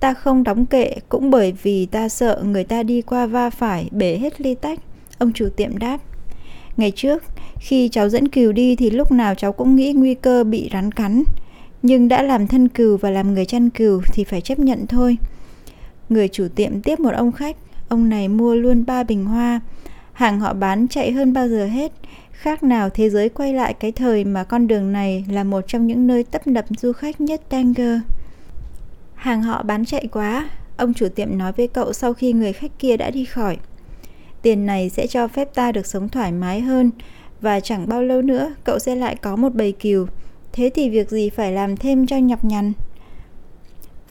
[0.00, 3.88] Ta không đóng kệ cũng bởi vì ta sợ người ta đi qua va phải
[3.92, 4.78] bể hết ly tách
[5.18, 5.98] Ông chủ tiệm đáp
[6.76, 7.22] Ngày trước,
[7.60, 10.92] khi cháu dẫn cừu đi thì lúc nào cháu cũng nghĩ nguy cơ bị rắn
[10.92, 11.22] cắn
[11.82, 15.16] nhưng đã làm thân cừu và làm người chăn cừu thì phải chấp nhận thôi.
[16.08, 17.56] Người chủ tiệm tiếp một ông khách,
[17.88, 19.60] ông này mua luôn ba bình hoa.
[20.18, 21.92] Hàng họ bán chạy hơn bao giờ hết,
[22.32, 25.86] khác nào thế giới quay lại cái thời mà con đường này là một trong
[25.86, 27.98] những nơi tấp nập du khách nhất Tanger.
[29.14, 32.78] Hàng họ bán chạy quá, ông chủ tiệm nói với cậu sau khi người khách
[32.78, 33.56] kia đã đi khỏi.
[34.42, 36.90] Tiền này sẽ cho phép ta được sống thoải mái hơn
[37.40, 40.06] và chẳng bao lâu nữa cậu sẽ lại có một bầy cừu.
[40.52, 42.72] Thế thì việc gì phải làm thêm cho nhọc nhằn?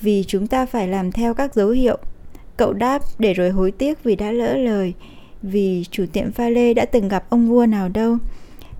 [0.01, 1.97] Vì chúng ta phải làm theo các dấu hiệu.
[2.57, 4.93] Cậu đáp để rồi hối tiếc vì đã lỡ lời,
[5.41, 8.17] vì chủ tiệm pha lê đã từng gặp ông vua nào đâu.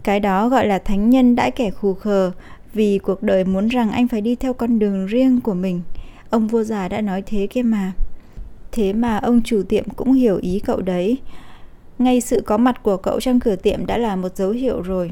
[0.04, 2.32] Cái đó gọi là thánh nhân đãi kẻ khù khờ,
[2.74, 5.82] vì cuộc đời muốn rằng anh phải đi theo con đường riêng của mình.
[6.30, 7.92] Ông vua già đã nói thế kia mà.
[8.72, 11.18] Thế mà ông chủ tiệm cũng hiểu ý cậu đấy.
[12.00, 15.12] Ngay sự có mặt của cậu trong cửa tiệm đã là một dấu hiệu rồi.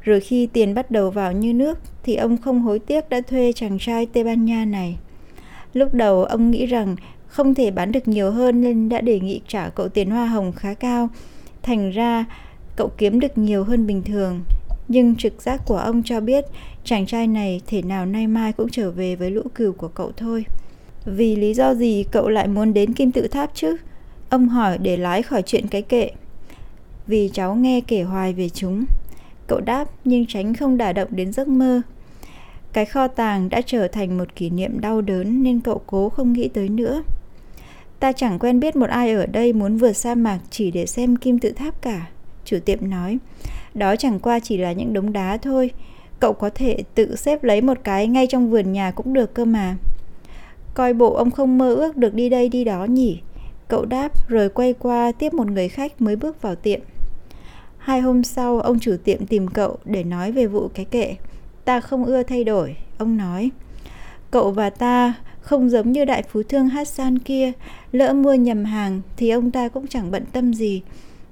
[0.00, 3.52] Rồi khi tiền bắt đầu vào như nước thì ông không hối tiếc đã thuê
[3.52, 4.98] chàng trai Tây Ban Nha này.
[5.72, 6.96] Lúc đầu ông nghĩ rằng
[7.30, 10.52] không thể bán được nhiều hơn nên đã đề nghị trả cậu tiền hoa hồng
[10.52, 11.08] khá cao.
[11.62, 12.24] Thành ra,
[12.76, 14.40] cậu kiếm được nhiều hơn bình thường.
[14.88, 16.44] Nhưng trực giác của ông cho biết,
[16.84, 20.12] chàng trai này thể nào nay mai cũng trở về với lũ cừu của cậu
[20.16, 20.44] thôi.
[21.04, 23.76] Vì lý do gì cậu lại muốn đến kim tự tháp chứ?
[24.30, 26.10] Ông hỏi để lái khỏi chuyện cái kệ.
[27.06, 28.84] Vì cháu nghe kể hoài về chúng.
[29.46, 31.82] Cậu đáp, nhưng tránh không đả động đến giấc mơ.
[32.72, 36.32] Cái kho tàng đã trở thành một kỷ niệm đau đớn nên cậu cố không
[36.32, 37.02] nghĩ tới nữa.
[38.00, 41.16] Ta chẳng quen biết một ai ở đây muốn vượt sa mạc chỉ để xem
[41.16, 42.06] kim tự tháp cả,
[42.44, 43.18] chủ tiệm nói.
[43.74, 45.70] Đó chẳng qua chỉ là những đống đá thôi.
[46.20, 49.44] Cậu có thể tự xếp lấy một cái ngay trong vườn nhà cũng được cơ
[49.44, 49.76] mà.
[50.74, 53.20] Coi bộ ông không mơ ước được đi đây đi đó nhỉ?
[53.68, 56.80] Cậu đáp rồi quay qua tiếp một người khách mới bước vào tiệm.
[57.78, 61.14] Hai hôm sau, ông chủ tiệm tìm cậu để nói về vụ cái kệ.
[61.64, 63.50] Ta không ưa thay đổi, ông nói.
[64.30, 65.14] Cậu và ta
[65.50, 67.52] không giống như đại phú thương Hassan kia,
[67.92, 70.82] lỡ mua nhầm hàng thì ông ta cũng chẳng bận tâm gì.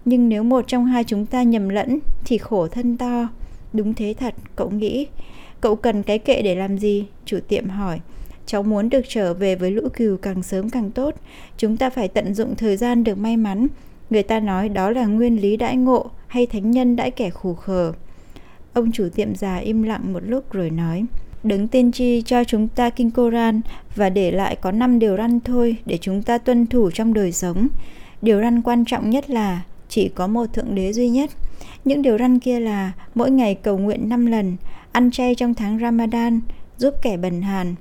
[0.04, 3.28] Nhưng nếu một trong hai chúng ta nhầm lẫn thì khổ thân to.
[3.72, 5.06] Đúng thế thật, cậu nghĩ.
[5.60, 7.06] Cậu cần cái kệ để làm gì?
[7.24, 8.00] Chủ tiệm hỏi.
[8.46, 11.14] Cháu muốn được trở về với lũ cừu càng sớm càng tốt.
[11.56, 13.66] Chúng ta phải tận dụng thời gian được may mắn.
[14.10, 17.54] Người ta nói đó là nguyên lý đãi ngộ hay thánh nhân đãi kẻ khù
[17.54, 17.92] khờ.
[18.72, 21.04] Ông chủ tiệm già im lặng một lúc rồi nói
[21.48, 23.60] Đứng tiên tri cho chúng ta kinh Koran
[23.96, 27.32] và để lại có 5 điều răn thôi để chúng ta tuân thủ trong đời
[27.32, 27.68] sống.
[28.22, 31.30] Điều răn quan trọng nhất là chỉ có một thượng đế duy nhất.
[31.84, 34.56] Những điều răn kia là mỗi ngày cầu nguyện 5 lần,
[34.92, 36.40] ăn chay trong tháng Ramadan,
[36.78, 37.74] giúp kẻ bần hàn.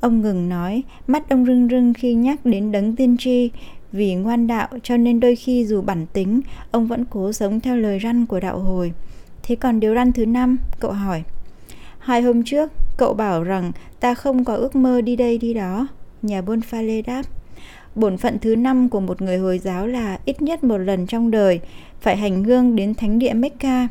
[0.00, 3.50] Ông ngừng nói, mắt ông rưng rưng khi nhắc đến đấng tiên tri,
[3.92, 7.76] vì ngoan đạo cho nên đôi khi dù bản tính, ông vẫn cố sống theo
[7.76, 8.92] lời răn của đạo hồi.
[9.42, 11.22] Thế còn điều răn thứ năm, cậu hỏi.
[11.98, 15.86] Hai hôm trước, cậu bảo rằng ta không có ước mơ đi đây đi đó.
[16.22, 17.22] Nhà buôn pha lê đáp.
[17.94, 21.30] Bổn phận thứ năm của một người Hồi giáo là ít nhất một lần trong
[21.30, 21.60] đời
[22.00, 23.88] phải hành hương đến thánh địa Mecca.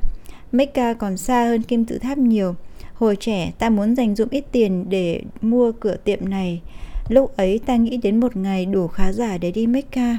[0.52, 2.56] Mecca còn xa hơn kim tự tháp nhiều.
[2.94, 6.62] Hồi trẻ, ta muốn dành dụm ít tiền để mua cửa tiệm này.
[7.10, 10.18] Lúc ấy, ta nghĩ đến một ngày đủ khá giả để đi Mecca.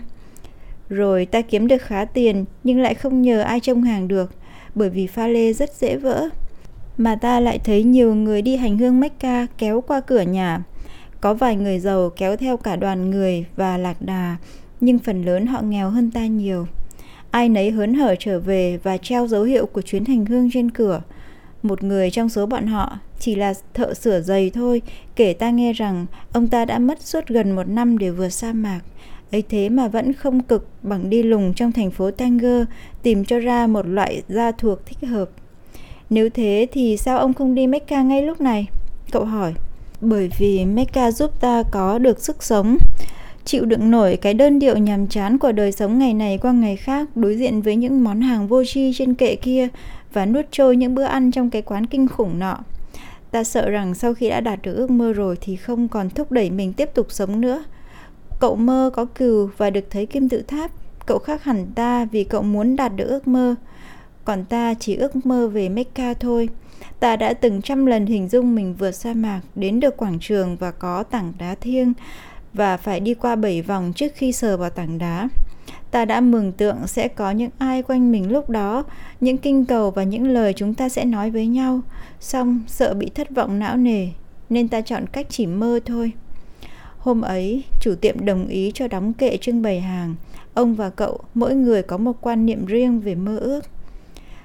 [0.88, 4.33] Rồi ta kiếm được khá tiền, nhưng lại không nhờ ai trông hàng được,
[4.75, 6.29] bởi vì pha lê rất dễ vỡ.
[6.98, 10.62] Mà ta lại thấy nhiều người đi hành hương Mecca kéo qua cửa nhà.
[11.20, 14.37] Có vài người giàu kéo theo cả đoàn người và lạc đà,
[14.81, 16.66] nhưng phần lớn họ nghèo hơn ta nhiều.
[17.31, 20.70] Ai nấy hớn hở trở về và treo dấu hiệu của chuyến hành hương trên
[20.70, 21.02] cửa.
[21.62, 24.83] Một người trong số bọn họ chỉ là thợ sửa giày thôi,
[25.16, 28.52] kể ta nghe rằng ông ta đã mất suốt gần một năm để vượt sa
[28.52, 28.81] mạc
[29.33, 32.64] ấy thế mà vẫn không cực bằng đi lùng trong thành phố Tanger
[33.02, 35.31] tìm cho ra một loại da thuộc thích hợp.
[36.12, 38.66] Nếu thế thì sao ông không đi Mecca ngay lúc này?
[39.12, 39.55] Cậu hỏi.
[40.01, 42.77] Bởi vì Mecca giúp ta có được sức sống,
[43.44, 46.77] chịu đựng nổi cái đơn điệu nhàm chán của đời sống ngày này qua ngày
[46.77, 49.68] khác đối diện với những món hàng vô tri trên kệ kia
[50.12, 52.59] và nuốt trôi những bữa ăn trong cái quán kinh khủng nọ.
[53.31, 56.33] Ta sợ rằng sau khi đã đạt được ước mơ rồi thì không còn thúc
[56.33, 57.64] đẩy mình tiếp tục sống nữa
[58.40, 60.70] Cậu mơ có cừu và được thấy kim tự tháp.
[61.07, 63.55] Cậu khác hẳn ta vì cậu muốn đạt được ước mơ.
[64.24, 66.48] Còn ta chỉ ước mơ về Mecca thôi.
[67.00, 70.56] Ta đã từng trăm lần hình dung mình vượt sa mạc đến được quảng trường
[70.56, 71.92] và có tảng đá thiêng
[72.52, 75.28] và phải đi qua bảy vòng trước khi sờ vào tảng đá.
[75.90, 78.85] Ta đã mường tượng sẽ có những ai quanh mình lúc đó,
[79.20, 81.80] những kinh cầu và những lời chúng ta sẽ nói với nhau.
[82.20, 84.08] Xong, sợ bị thất vọng não nề,
[84.50, 86.12] nên ta chọn cách chỉ mơ thôi.
[86.98, 90.14] Hôm ấy, chủ tiệm đồng ý cho đóng kệ trưng bày hàng.
[90.54, 93.61] Ông và cậu, mỗi người có một quan niệm riêng về mơ ước.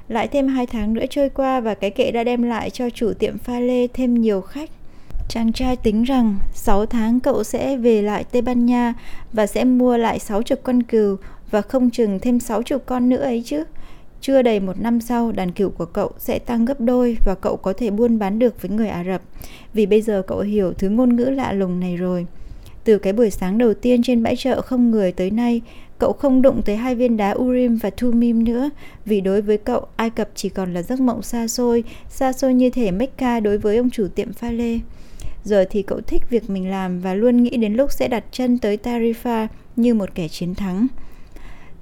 [0.07, 3.13] Lại thêm hai tháng nữa trôi qua và cái kệ đã đem lại cho chủ
[3.13, 4.69] tiệm pha lê thêm nhiều khách.
[5.29, 8.93] Chàng trai tính rằng 6 tháng cậu sẽ về lại Tây Ban Nha
[9.33, 11.17] và sẽ mua lại 60 con cừu
[11.51, 13.63] và không chừng thêm 60 con nữa ấy chứ.
[14.21, 17.57] Chưa đầy một năm sau, đàn cừu của cậu sẽ tăng gấp đôi và cậu
[17.57, 19.21] có thể buôn bán được với người Ả Rập.
[19.73, 22.25] Vì bây giờ cậu hiểu thứ ngôn ngữ lạ lùng này rồi.
[22.83, 25.61] Từ cái buổi sáng đầu tiên trên bãi chợ không người tới nay,
[25.99, 28.69] cậu không đụng tới hai viên đá Urim và Thumim nữa,
[29.05, 32.53] vì đối với cậu, Ai Cập chỉ còn là giấc mộng xa xôi, xa xôi
[32.53, 34.79] như thể Mecca đối với ông chủ tiệm pha lê.
[35.43, 38.57] Giờ thì cậu thích việc mình làm và luôn nghĩ đến lúc sẽ đặt chân
[38.57, 40.87] tới Tarifa như một kẻ chiến thắng.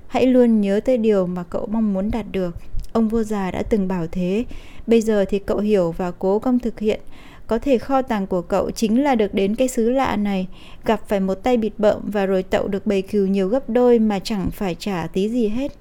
[0.08, 2.56] Hãy luôn nhớ tới điều mà cậu mong muốn đạt được.
[2.94, 4.46] Ông vua già đã từng bảo thế.
[4.88, 7.00] Bây giờ thì cậu hiểu và cố công thực hiện.
[7.48, 10.48] Có thể kho tàng của cậu chính là được đến cái xứ lạ này,
[10.86, 14.00] gặp phải một tay bịt bợm và rồi tậu được bầy cừu nhiều gấp đôi
[14.00, 15.72] mà chẳng phải trả tí gì hết.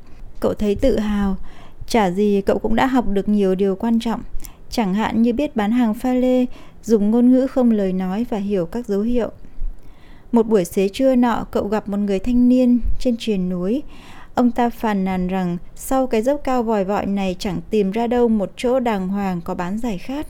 [0.40, 1.36] Cậu thấy tự hào.
[1.86, 4.20] Chả gì cậu cũng đã học được nhiều điều quan trọng.
[4.70, 6.46] Chẳng hạn như biết bán hàng pha lê,
[6.82, 9.30] dùng ngôn ngữ không lời nói và hiểu các dấu hiệu.
[10.32, 13.82] Một buổi xế trưa nọ, cậu gặp một người thanh niên trên triền núi.
[14.34, 18.06] Ông ta phàn nàn rằng sau cái dốc cao vòi vọi này chẳng tìm ra
[18.06, 20.26] đâu một chỗ đàng hoàng có bán giải khát.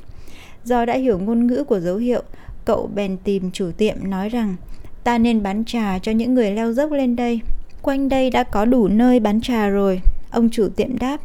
[0.64, 2.22] Do đã hiểu ngôn ngữ của dấu hiệu,
[2.64, 4.56] cậu bèn tìm chủ tiệm nói rằng
[5.04, 7.40] ta nên bán trà cho những người leo dốc lên đây.
[7.82, 10.00] Quanh đây đã có đủ nơi bán trà rồi.
[10.30, 11.20] Ông chủ tiệm đáp,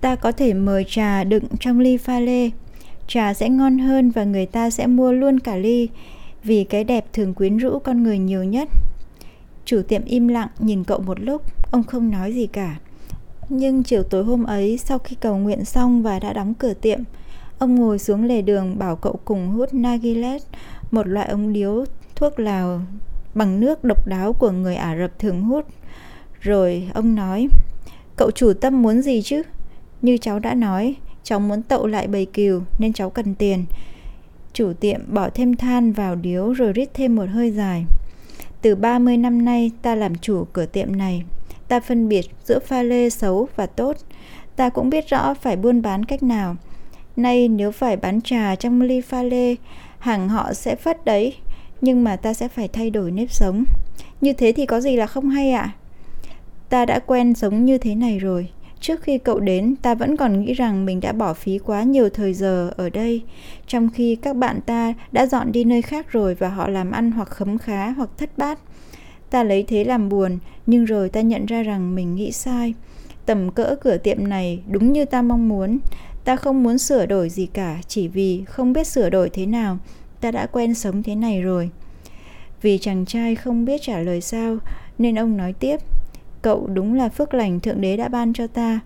[0.00, 2.50] ta có thể mời trà đựng trong ly pha lê.
[3.06, 5.88] Trà sẽ ngon hơn và người ta sẽ mua luôn cả ly
[6.44, 8.68] vì cái đẹp thường quyến rũ con người nhiều nhất.
[9.64, 12.76] Chủ tiệm im lặng nhìn cậu một lúc, ông không nói gì cả.
[13.48, 17.00] Nhưng chiều tối hôm ấy, sau khi cầu nguyện xong và đã đóng cửa tiệm,
[17.58, 20.42] ông ngồi xuống lề đường bảo cậu cùng hút Nagilet,
[20.90, 22.80] một loại ống điếu thuốc lào
[23.34, 25.66] bằng nước độc đáo của người Ả Rập thường hút.
[26.40, 27.48] Rồi ông nói,
[28.16, 29.42] cậu chủ tâm muốn gì chứ?
[30.02, 33.64] Như cháu đã nói, cháu muốn tậu lại bầy cừu nên cháu cần tiền.
[34.52, 37.84] Chủ tiệm bỏ thêm than vào điếu rồi rít thêm một hơi dài.
[38.62, 41.22] Từ 30 năm nay ta làm chủ cửa tiệm này.
[41.68, 43.96] Ta phân biệt giữa pha lê xấu và tốt.
[44.56, 46.56] Ta cũng biết rõ phải buôn bán cách nào.
[47.16, 49.54] Nay nếu phải bán trà trong ly pha lê,
[49.98, 51.34] hàng họ sẽ phất đấy.
[51.80, 53.64] Nhưng mà ta sẽ phải thay đổi nếp sống.
[54.20, 55.60] Như thế thì có gì là không hay ạ?
[55.60, 55.74] À?
[56.68, 58.48] Ta đã quen sống như thế này rồi.
[58.80, 62.08] Trước khi cậu đến, ta vẫn còn nghĩ rằng mình đã bỏ phí quá nhiều
[62.10, 63.22] thời giờ ở đây,
[63.66, 67.10] trong khi các bạn ta đã dọn đi nơi khác rồi và họ làm ăn
[67.10, 68.58] hoặc khấm khá hoặc thất bát.
[69.30, 72.74] Ta lấy thế làm buồn, nhưng rồi ta nhận ra rằng mình nghĩ sai.
[73.26, 75.78] Tầm cỡ cửa tiệm này đúng như ta mong muốn.
[76.26, 79.78] Ta không muốn sửa đổi gì cả, chỉ vì không biết sửa đổi thế nào.
[80.20, 81.70] Ta đã quen sống thế này rồi.
[82.62, 84.56] Vì chàng trai không biết trả lời sao,
[84.98, 85.76] nên ông nói tiếp–
[86.46, 88.80] Cậu đúng là phước lành Thượng Đế đã ban cho ta.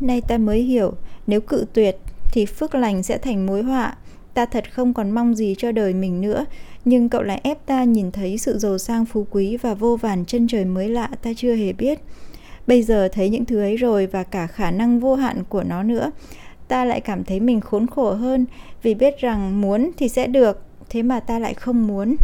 [0.00, 0.92] Nay ta mới hiểu,
[1.26, 1.96] nếu cự tuyệt
[2.32, 3.96] thì phước lành sẽ thành mối họa.
[4.34, 6.44] Ta thật không còn mong gì cho đời mình nữa,
[6.84, 10.24] nhưng cậu lại ép ta nhìn thấy sự giàu sang phú quý và vô vàn
[10.24, 12.00] chân trời mới lạ ta chưa hề biết.
[12.66, 15.82] Bây giờ thấy những thứ ấy rồi và cả khả năng vô hạn của nó
[15.82, 16.10] nữa,
[16.70, 18.46] ta lại cảm thấy mình khốn khổ hơn
[18.82, 22.16] vì biết rằng muốn thì sẽ được, thế mà ta lại không muốn.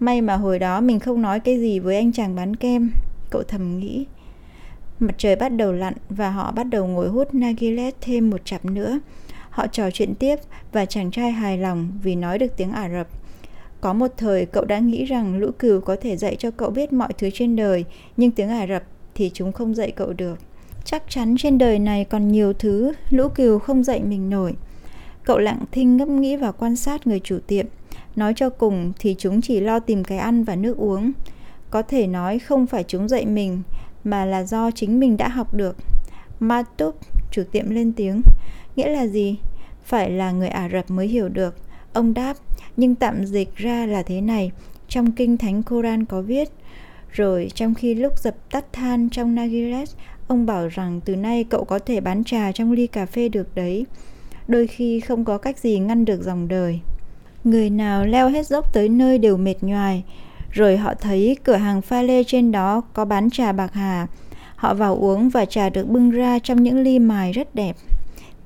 [0.00, 2.92] May mà hồi đó mình không nói cái gì với anh chàng bán kem
[3.30, 4.06] cậu thầm nghĩ.
[4.98, 8.64] Mặt trời bắt đầu lặn và họ bắt đầu ngồi hút nagilet thêm một chặp
[8.64, 8.98] nữa.
[9.50, 10.36] Họ trò chuyện tiếp
[10.72, 13.08] và chàng trai hài lòng vì nói được tiếng Ả Rập.
[13.80, 16.92] Có một thời cậu đã nghĩ rằng lũ cừu có thể dạy cho cậu biết
[16.92, 17.84] mọi thứ trên đời,
[18.16, 18.82] nhưng tiếng Ả Rập
[19.14, 20.38] thì chúng không dạy cậu được.
[20.84, 24.54] Chắc chắn trên đời này còn nhiều thứ lũ cừu không dạy mình nổi.
[25.24, 27.66] Cậu lặng thinh ngẫm nghĩ và quan sát người chủ tiệm.
[28.16, 31.12] Nói cho cùng thì chúng chỉ lo tìm cái ăn và nước uống.
[31.70, 33.62] Có thể nói không phải chúng dạy mình
[34.04, 35.76] mà là do chính mình đã học được.
[36.40, 36.94] Matub,
[37.30, 38.22] chủ tiệm lên tiếng.
[38.76, 39.36] Nghĩa là gì?
[39.84, 41.54] Phải là người Ả Rập mới hiểu được.
[41.92, 42.36] Ông đáp,
[42.76, 44.50] nhưng tạm dịch ra là thế này.
[44.88, 46.48] Trong kinh thánh Koran có viết.
[47.10, 49.88] Rồi trong khi lúc dập tắt than trong Nagiret,
[50.26, 53.54] ông bảo rằng từ nay cậu có thể bán trà trong ly cà phê được
[53.54, 53.86] đấy.
[54.48, 56.80] Đôi khi không có cách gì ngăn được dòng đời.
[57.44, 60.04] Người nào leo hết dốc tới nơi đều mệt nhoài,
[60.50, 64.06] rồi họ thấy cửa hàng pha lê trên đó có bán trà bạc hà.
[64.56, 67.76] Họ vào uống và trà được bưng ra trong những ly mài rất đẹp.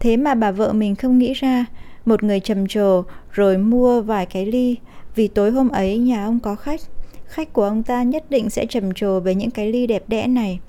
[0.01, 1.65] Thế mà bà vợ mình không nghĩ ra,
[2.05, 4.77] một người trầm trồ rồi mua vài cái ly,
[5.15, 6.81] vì tối hôm ấy nhà ông có khách.
[7.27, 10.27] Khách của ông ta nhất định sẽ trầm trồ về những cái ly đẹp đẽ
[10.27, 10.61] này.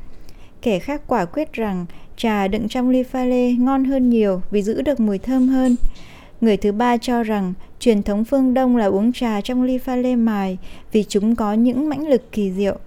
[0.62, 1.86] Kẻ khác quả quyết rằng
[2.18, 5.76] trà đựng trong ly pha lê ngon hơn nhiều vì giữ được mùi thơm hơn.
[6.42, 9.96] Người thứ ba cho rằng truyền thống phương Đông là uống trà trong ly pha
[9.96, 10.58] lê mài
[10.92, 12.78] vì chúng có những mãnh lực kỳ diệu.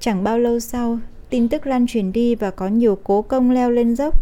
[0.00, 0.98] Chẳng bao lâu sau,
[1.30, 4.14] tin tức lan truyền đi và có nhiều cố công leo lên dốc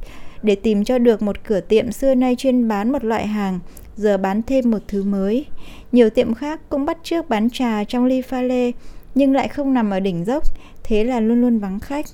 [0.42, 3.60] để tìm cho được một cửa tiệm xưa nay chuyên bán một loại hàng
[3.96, 5.46] giờ bán thêm một thứ mới.
[5.92, 8.72] Nhiều tiệm khác cũng bắt trước bán trà trong ly pha lê,
[9.14, 10.42] nhưng lại không nằm ở đỉnh dốc,
[10.84, 12.06] thế là luôn luôn vắng khách.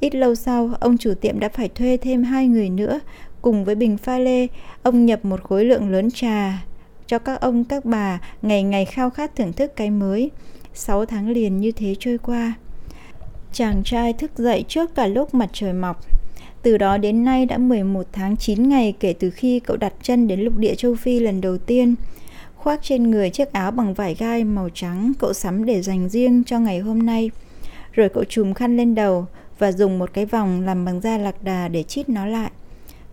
[0.00, 3.00] Ít lâu sau, ông chủ tiệm đã phải thuê thêm hai người nữa.
[3.42, 4.46] Cùng với bình pha lê,
[4.82, 6.64] ông nhập một khối lượng lớn trà
[7.06, 10.30] cho các ông các bà ngày ngày khao khát thưởng thức cái mới.
[10.74, 12.54] Sáu tháng liền như thế trôi qua.
[13.52, 16.04] Chàng trai thức dậy trước cả lúc mặt trời mọc.
[16.62, 20.28] Từ đó đến nay đã 11 tháng 9 ngày kể từ khi cậu đặt chân
[20.28, 21.94] đến lục địa châu Phi lần đầu tiên.
[22.56, 26.42] Khoác trên người chiếc áo bằng vải gai màu trắng cậu sắm để dành riêng
[26.46, 27.30] cho ngày hôm nay.
[27.92, 29.26] Rồi cậu trùm khăn lên đầu
[29.58, 32.50] và dùng một cái vòng làm bằng da lạc đà để chít nó lại.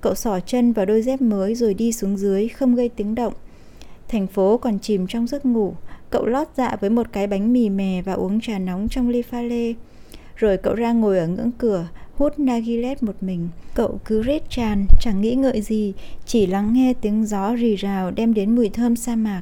[0.01, 3.33] Cậu xỏ chân vào đôi dép mới rồi đi xuống dưới không gây tiếng động.
[4.07, 5.73] Thành phố còn chìm trong giấc ngủ,
[6.09, 9.21] cậu lót dạ với một cái bánh mì mè và uống trà nóng trong ly
[9.21, 9.73] pha lê.
[10.35, 13.49] Rồi cậu ra ngồi ở ngưỡng cửa, hút Nagilet một mình.
[13.75, 15.93] Cậu cứ rết tràn, chẳng nghĩ ngợi gì,
[16.25, 19.41] chỉ lắng nghe tiếng gió rì rào đem đến mùi thơm sa mạc.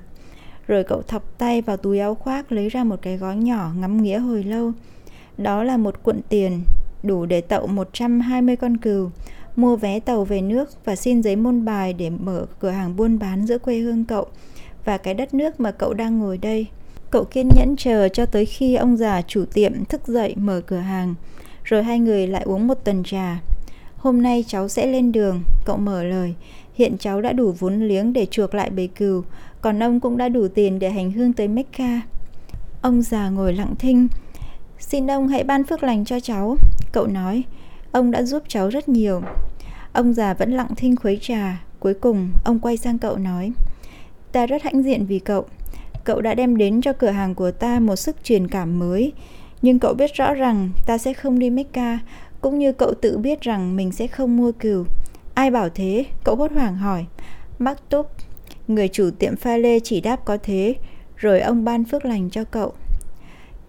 [0.67, 4.03] Rồi cậu thọc tay vào túi áo khoác lấy ra một cái gói nhỏ ngắm
[4.03, 4.71] nghĩa hồi lâu.
[5.37, 6.61] Đó là một cuộn tiền,
[7.03, 9.09] đủ để tậu 120 con cừu,
[9.55, 13.19] mua vé tàu về nước và xin giấy môn bài để mở cửa hàng buôn
[13.19, 14.27] bán giữa quê hương cậu
[14.85, 16.67] và cái đất nước mà cậu đang ngồi đây.
[17.09, 20.77] Cậu kiên nhẫn chờ cho tới khi ông già chủ tiệm thức dậy mở cửa
[20.77, 21.15] hàng,
[21.63, 23.41] rồi hai người lại uống một tuần trà.
[23.97, 26.33] Hôm nay cháu sẽ lên đường, cậu mở lời.
[26.73, 29.23] Hiện cháu đã đủ vốn liếng để chuộc lại bầy cừu,
[29.61, 32.01] còn ông cũng đã đủ tiền để hành hương tới Mecca.
[32.81, 34.07] Ông già ngồi lặng thinh.
[34.87, 36.57] Xin ông hãy ban phước lành cho cháu,
[36.91, 37.43] cậu nói.
[37.91, 39.21] Ông đã giúp cháu rất nhiều.
[39.93, 41.63] Ông già vẫn lặng thinh khuấy trà.
[41.79, 43.51] Cuối cùng, ông quay sang cậu nói.
[44.31, 45.45] Ta rất hãnh diện vì cậu.
[46.03, 49.13] Cậu đã đem đến cho cửa hàng của ta một sức truyền cảm mới.
[49.61, 51.99] Nhưng cậu biết rõ rằng ta sẽ không đi Mecca,
[52.41, 54.85] cũng như cậu tự biết rằng mình sẽ không mua cừu.
[55.33, 56.05] Ai bảo thế?
[56.23, 57.05] Cậu hốt hoảng hỏi.
[57.59, 58.07] Mắc túc.
[58.67, 60.75] Người chủ tiệm pha lê chỉ đáp có thế,
[61.15, 62.73] rồi ông ban phước lành cho cậu.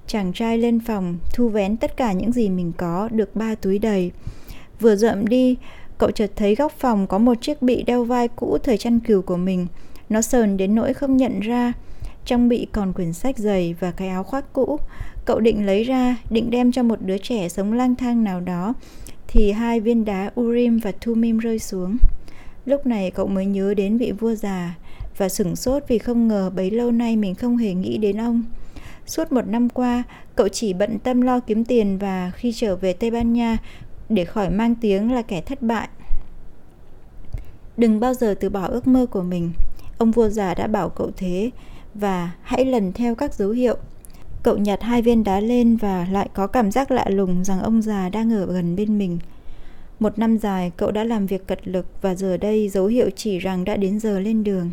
[0.07, 3.79] Chàng trai lên phòng, thu vén tất cả những gì mình có, được ba túi
[3.79, 4.11] đầy.
[4.81, 5.57] Vừa dậm đi,
[5.99, 9.23] cậu chợt thấy góc phòng có một chiếc bị đeo vai cũ thời chăn cừu
[9.23, 9.67] của mình.
[10.09, 11.73] Nó sờn đến nỗi không nhận ra.
[12.25, 14.79] Trong bị còn quyển sách dày và cái áo khoác cũ.
[15.25, 18.75] Cậu định lấy ra, định đem cho một đứa trẻ sống lang thang nào đó.
[19.29, 21.97] Thì hai viên đá Urim và Thumim rơi xuống.
[22.67, 24.75] Lúc này cậu mới nhớ đến vị vua già
[25.17, 28.43] và sửng sốt vì không ngờ bấy lâu nay mình không hề nghĩ đến ông.
[29.07, 30.03] Suốt một năm qua,
[30.37, 33.59] cậu chỉ bận tâm lo kiếm tiền và khi trở về Tây Ban Nha
[34.09, 35.89] để khỏi mang tiếng là kẻ thất bại.
[37.77, 39.53] Đừng bao giờ từ bỏ ước mơ của mình.
[39.99, 41.51] Ông vua già đã bảo cậu thế
[41.95, 43.77] và hãy lần theo các dấu hiệu.
[44.43, 47.83] Cậu nhặt hai viên đá lên và lại có cảm giác lạ lùng rằng ông
[47.83, 49.19] già đang ở gần bên mình.
[50.01, 53.39] Một năm dài cậu đã làm việc cật lực và giờ đây dấu hiệu chỉ
[53.39, 54.71] rằng đã đến giờ lên đường.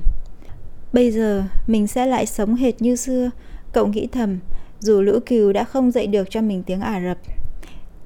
[0.93, 3.29] Bây giờ mình sẽ lại sống hệt như xưa,
[3.73, 4.39] cậu nghĩ thầm,
[4.79, 7.17] dù lũ cừu đã không dạy được cho mình tiếng Ả Rập.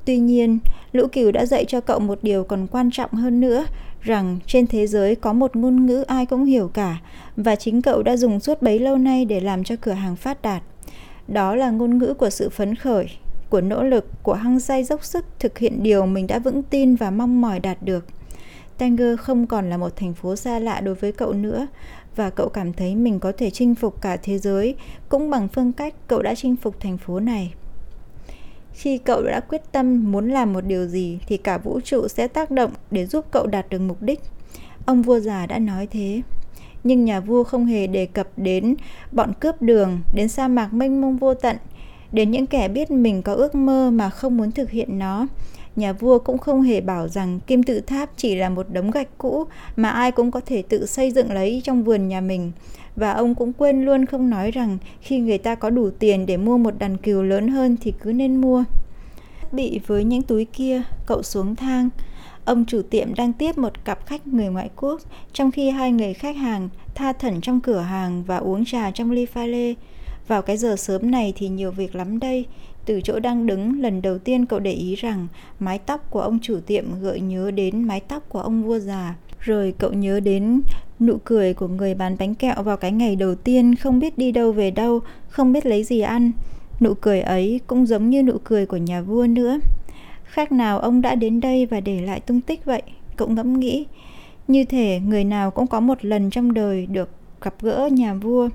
[0.05, 0.59] Tuy nhiên,
[0.91, 3.65] lũ cừu đã dạy cho cậu một điều còn quan trọng hơn nữa,
[4.01, 6.97] rằng trên thế giới có một ngôn ngữ ai cũng hiểu cả
[7.37, 10.41] và chính cậu đã dùng suốt bấy lâu nay để làm cho cửa hàng phát
[10.41, 10.63] đạt.
[11.27, 13.07] Đó là ngôn ngữ của sự phấn khởi,
[13.49, 16.95] của nỗ lực, của hăng say dốc sức thực hiện điều mình đã vững tin
[16.95, 18.05] và mong mỏi đạt được.
[18.77, 21.67] Tanger không còn là một thành phố xa lạ đối với cậu nữa
[22.15, 24.75] và cậu cảm thấy mình có thể chinh phục cả thế giới
[25.09, 27.53] cũng bằng phương cách cậu đã chinh phục thành phố này.
[28.73, 32.27] Khi cậu đã quyết tâm muốn làm một điều gì thì cả vũ trụ sẽ
[32.27, 34.19] tác động để giúp cậu đạt được mục đích.
[34.85, 36.21] Ông vua già đã nói thế.
[36.83, 38.75] Nhưng nhà vua không hề đề cập đến
[39.11, 41.57] bọn cướp đường, đến sa mạc mênh mông vô tận,
[42.11, 45.27] đến những kẻ biết mình có ước mơ mà không muốn thực hiện nó.
[45.75, 49.17] Nhà vua cũng không hề bảo rằng kim tự tháp chỉ là một đống gạch
[49.17, 52.51] cũ mà ai cũng có thể tự xây dựng lấy trong vườn nhà mình.
[52.95, 56.37] Và ông cũng quên luôn không nói rằng khi người ta có đủ tiền để
[56.37, 58.63] mua một đàn cừu lớn hơn thì cứ nên mua.
[59.51, 61.89] Bị với những túi kia, cậu xuống thang.
[62.45, 65.01] Ông chủ tiệm đang tiếp một cặp khách người ngoại quốc,
[65.33, 69.11] trong khi hai người khách hàng tha thẩn trong cửa hàng và uống trà trong
[69.11, 69.73] ly pha lê.
[70.27, 72.45] Vào cái giờ sớm này thì nhiều việc lắm đây.
[72.85, 75.27] Từ chỗ đang đứng, lần đầu tiên cậu để ý rằng
[75.59, 79.15] mái tóc của ông chủ tiệm gợi nhớ đến mái tóc của ông vua già.
[79.39, 80.61] Rồi cậu nhớ đến
[80.99, 84.31] nụ cười của người bán bánh kẹo vào cái ngày đầu tiên không biết đi
[84.31, 86.31] đâu về đâu, không biết lấy gì ăn.
[86.79, 89.59] Nụ cười ấy cũng giống như nụ cười của nhà vua nữa.
[90.23, 92.81] Khác nào ông đã đến đây và để lại tung tích vậy,
[93.15, 93.85] cậu ngẫm nghĩ.
[94.47, 97.09] Như thể người nào cũng có một lần trong đời được
[97.41, 98.49] gặp gỡ nhà vua.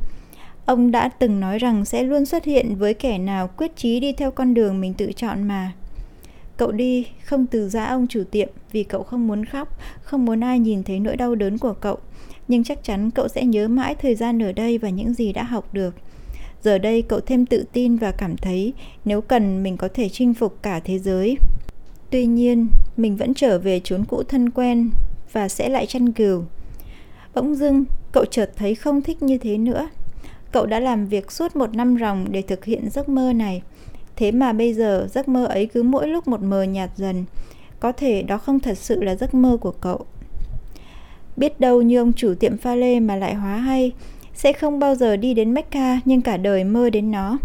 [0.66, 4.12] Ông đã từng nói rằng sẽ luôn xuất hiện với kẻ nào quyết chí đi
[4.12, 5.72] theo con đường mình tự chọn mà.
[6.56, 10.40] Cậu đi không từ giã ông chủ tiệm vì cậu không muốn khóc, không muốn
[10.40, 11.98] ai nhìn thấy nỗi đau đớn của cậu.
[12.48, 15.42] nhưng chắc chắn cậu sẽ nhớ mãi thời gian ở đây và những gì đã
[15.42, 15.94] học được.
[16.62, 18.72] Giờ đây cậu thêm tự tin và cảm thấy
[19.04, 21.36] nếu cần mình có thể chinh phục cả thế giới.
[22.10, 24.90] Tuy nhiên, mình vẫn trở về chốn cũ thân quen
[25.32, 26.42] và sẽ lại chăn cừu.
[27.34, 29.88] Bỗng dưng, cậu chợt thấy không thích như thế nữa.
[30.52, 33.62] Cậu đã làm việc suốt một năm ròng để thực hiện giấc mơ này.
[34.16, 37.24] Thế mà bây giờ giấc mơ ấy cứ mỗi lúc một mờ nhạt dần.
[37.80, 40.06] Có thể đó không thật sự là giấc mơ của cậu.
[41.36, 43.92] Biết đâu như ông chủ tiệm pha lê mà lại hóa hay,
[44.34, 47.38] sẽ không bao giờ đi đến Mecca nhưng cả đời mơ đến nó.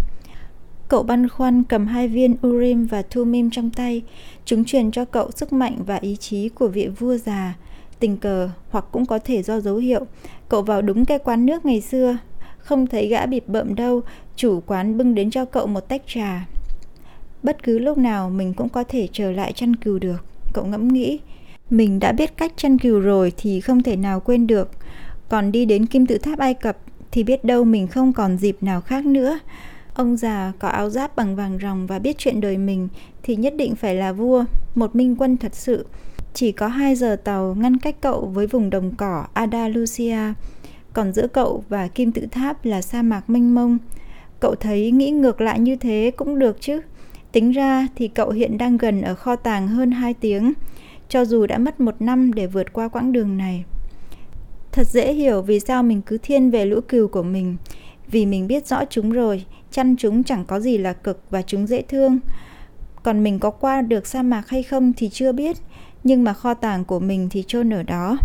[0.88, 4.02] Cậu băn khoăn cầm hai viên Urim và Thumim trong tay.
[4.46, 7.56] Chúng truyền cho cậu sức mạnh và ý chí của vị vua già.
[8.00, 10.06] Tình cờ hoặc cũng có thể do dấu hiệu.
[10.50, 12.18] Cậu vào đúng cái quán nước ngày xưa.
[12.66, 14.02] Không thấy gã bịp bợm đâu,
[14.36, 16.46] chủ quán bưng đến cho cậu một tách trà.
[17.44, 20.88] Bất cứ lúc nào mình cũng có thể trở lại chăn cừu được, cậu ngẫm
[20.88, 21.20] nghĩ.
[21.70, 24.70] Mình đã biết cách chăn cừu rồi thì không thể nào quên được.
[25.30, 26.78] Còn đi đến kim tự tháp Ai Cập
[27.12, 29.40] thì biết đâu mình không còn dịp nào khác nữa.
[29.94, 32.88] Ông già có áo giáp bằng vàng ròng và biết chuyện đời mình
[33.24, 34.46] thì nhất định phải là vua,
[34.76, 35.86] một minh quân thật sự.
[36.34, 40.34] Chỉ có 2 giờ tàu ngăn cách cậu với vùng đồng cỏ Andalusia,
[40.96, 43.78] còn giữa cậu và kim tự tháp là sa mạc mênh mông.
[44.40, 46.82] Cậu thấy nghĩ ngược lại như thế cũng được chứ.
[47.32, 50.54] Tính ra thì cậu hiện đang gần ở kho tàng hơn 2 tiếng,
[51.10, 53.64] cho dù đã mất một năm để vượt qua quãng đường này.
[54.72, 57.58] Thật dễ hiểu vì sao mình cứ thiên về lũ cừu của mình,
[58.12, 61.68] vì mình biết rõ chúng rồi, chăn chúng chẳng có gì là cực và chúng
[61.68, 62.20] dễ thương.
[63.04, 65.58] Còn mình có qua được sa mạc hay không thì chưa biết,
[66.04, 68.18] nhưng mà kho tàng của mình thì chôn ở đó.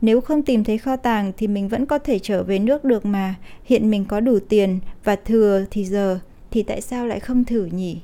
[0.00, 3.06] Nếu không tìm thấy kho tàng thì mình vẫn có thể trở về nước được
[3.06, 3.34] mà,
[3.64, 6.18] hiện mình có đủ tiền và thừa thì giờ,
[6.50, 8.00] thì tại sao lại không thử nhỉ?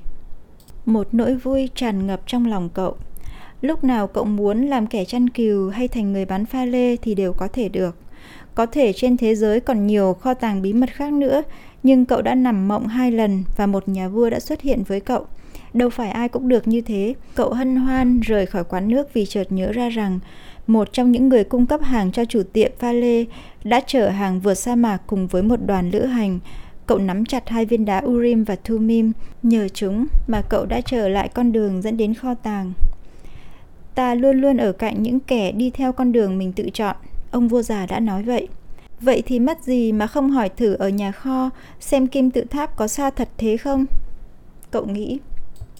[0.86, 2.96] Một nỗi vui tràn ngập trong lòng cậu.
[3.60, 7.14] Lúc nào cậu muốn làm kẻ chăn cừu hay thành người bán pha lê thì
[7.14, 7.96] đều có thể được.
[8.54, 11.42] Có thể trên thế giới còn nhiều kho tàng bí mật khác nữa,
[11.82, 15.00] nhưng cậu đã nằm mộng hai lần và một nhà vua đã xuất hiện với
[15.00, 15.26] cậu.
[15.74, 17.14] Đâu phải ai cũng được như thế.
[17.34, 20.18] Cậu hân hoan rời khỏi quán nước vì chợt nhớ ra rằng
[20.66, 23.24] một trong những người cung cấp hàng cho chủ tiệm pha lê
[23.64, 26.38] đã chở hàng vượt sa mạc cùng với một đoàn lữ hành.
[26.86, 31.08] Cậu nắm chặt hai viên đá Urim và Thumim, nhờ chúng mà cậu đã trở
[31.08, 32.72] lại con đường dẫn đến kho tàng.
[33.94, 36.96] Ta luôn luôn ở cạnh những kẻ đi theo con đường mình tự chọn,
[37.30, 38.48] ông vua già đã nói vậy.
[39.00, 41.50] Vậy thì mất gì mà không hỏi thử ở nhà kho
[41.80, 43.86] xem kim tự tháp có xa thật thế không?
[44.70, 45.18] Cậu nghĩ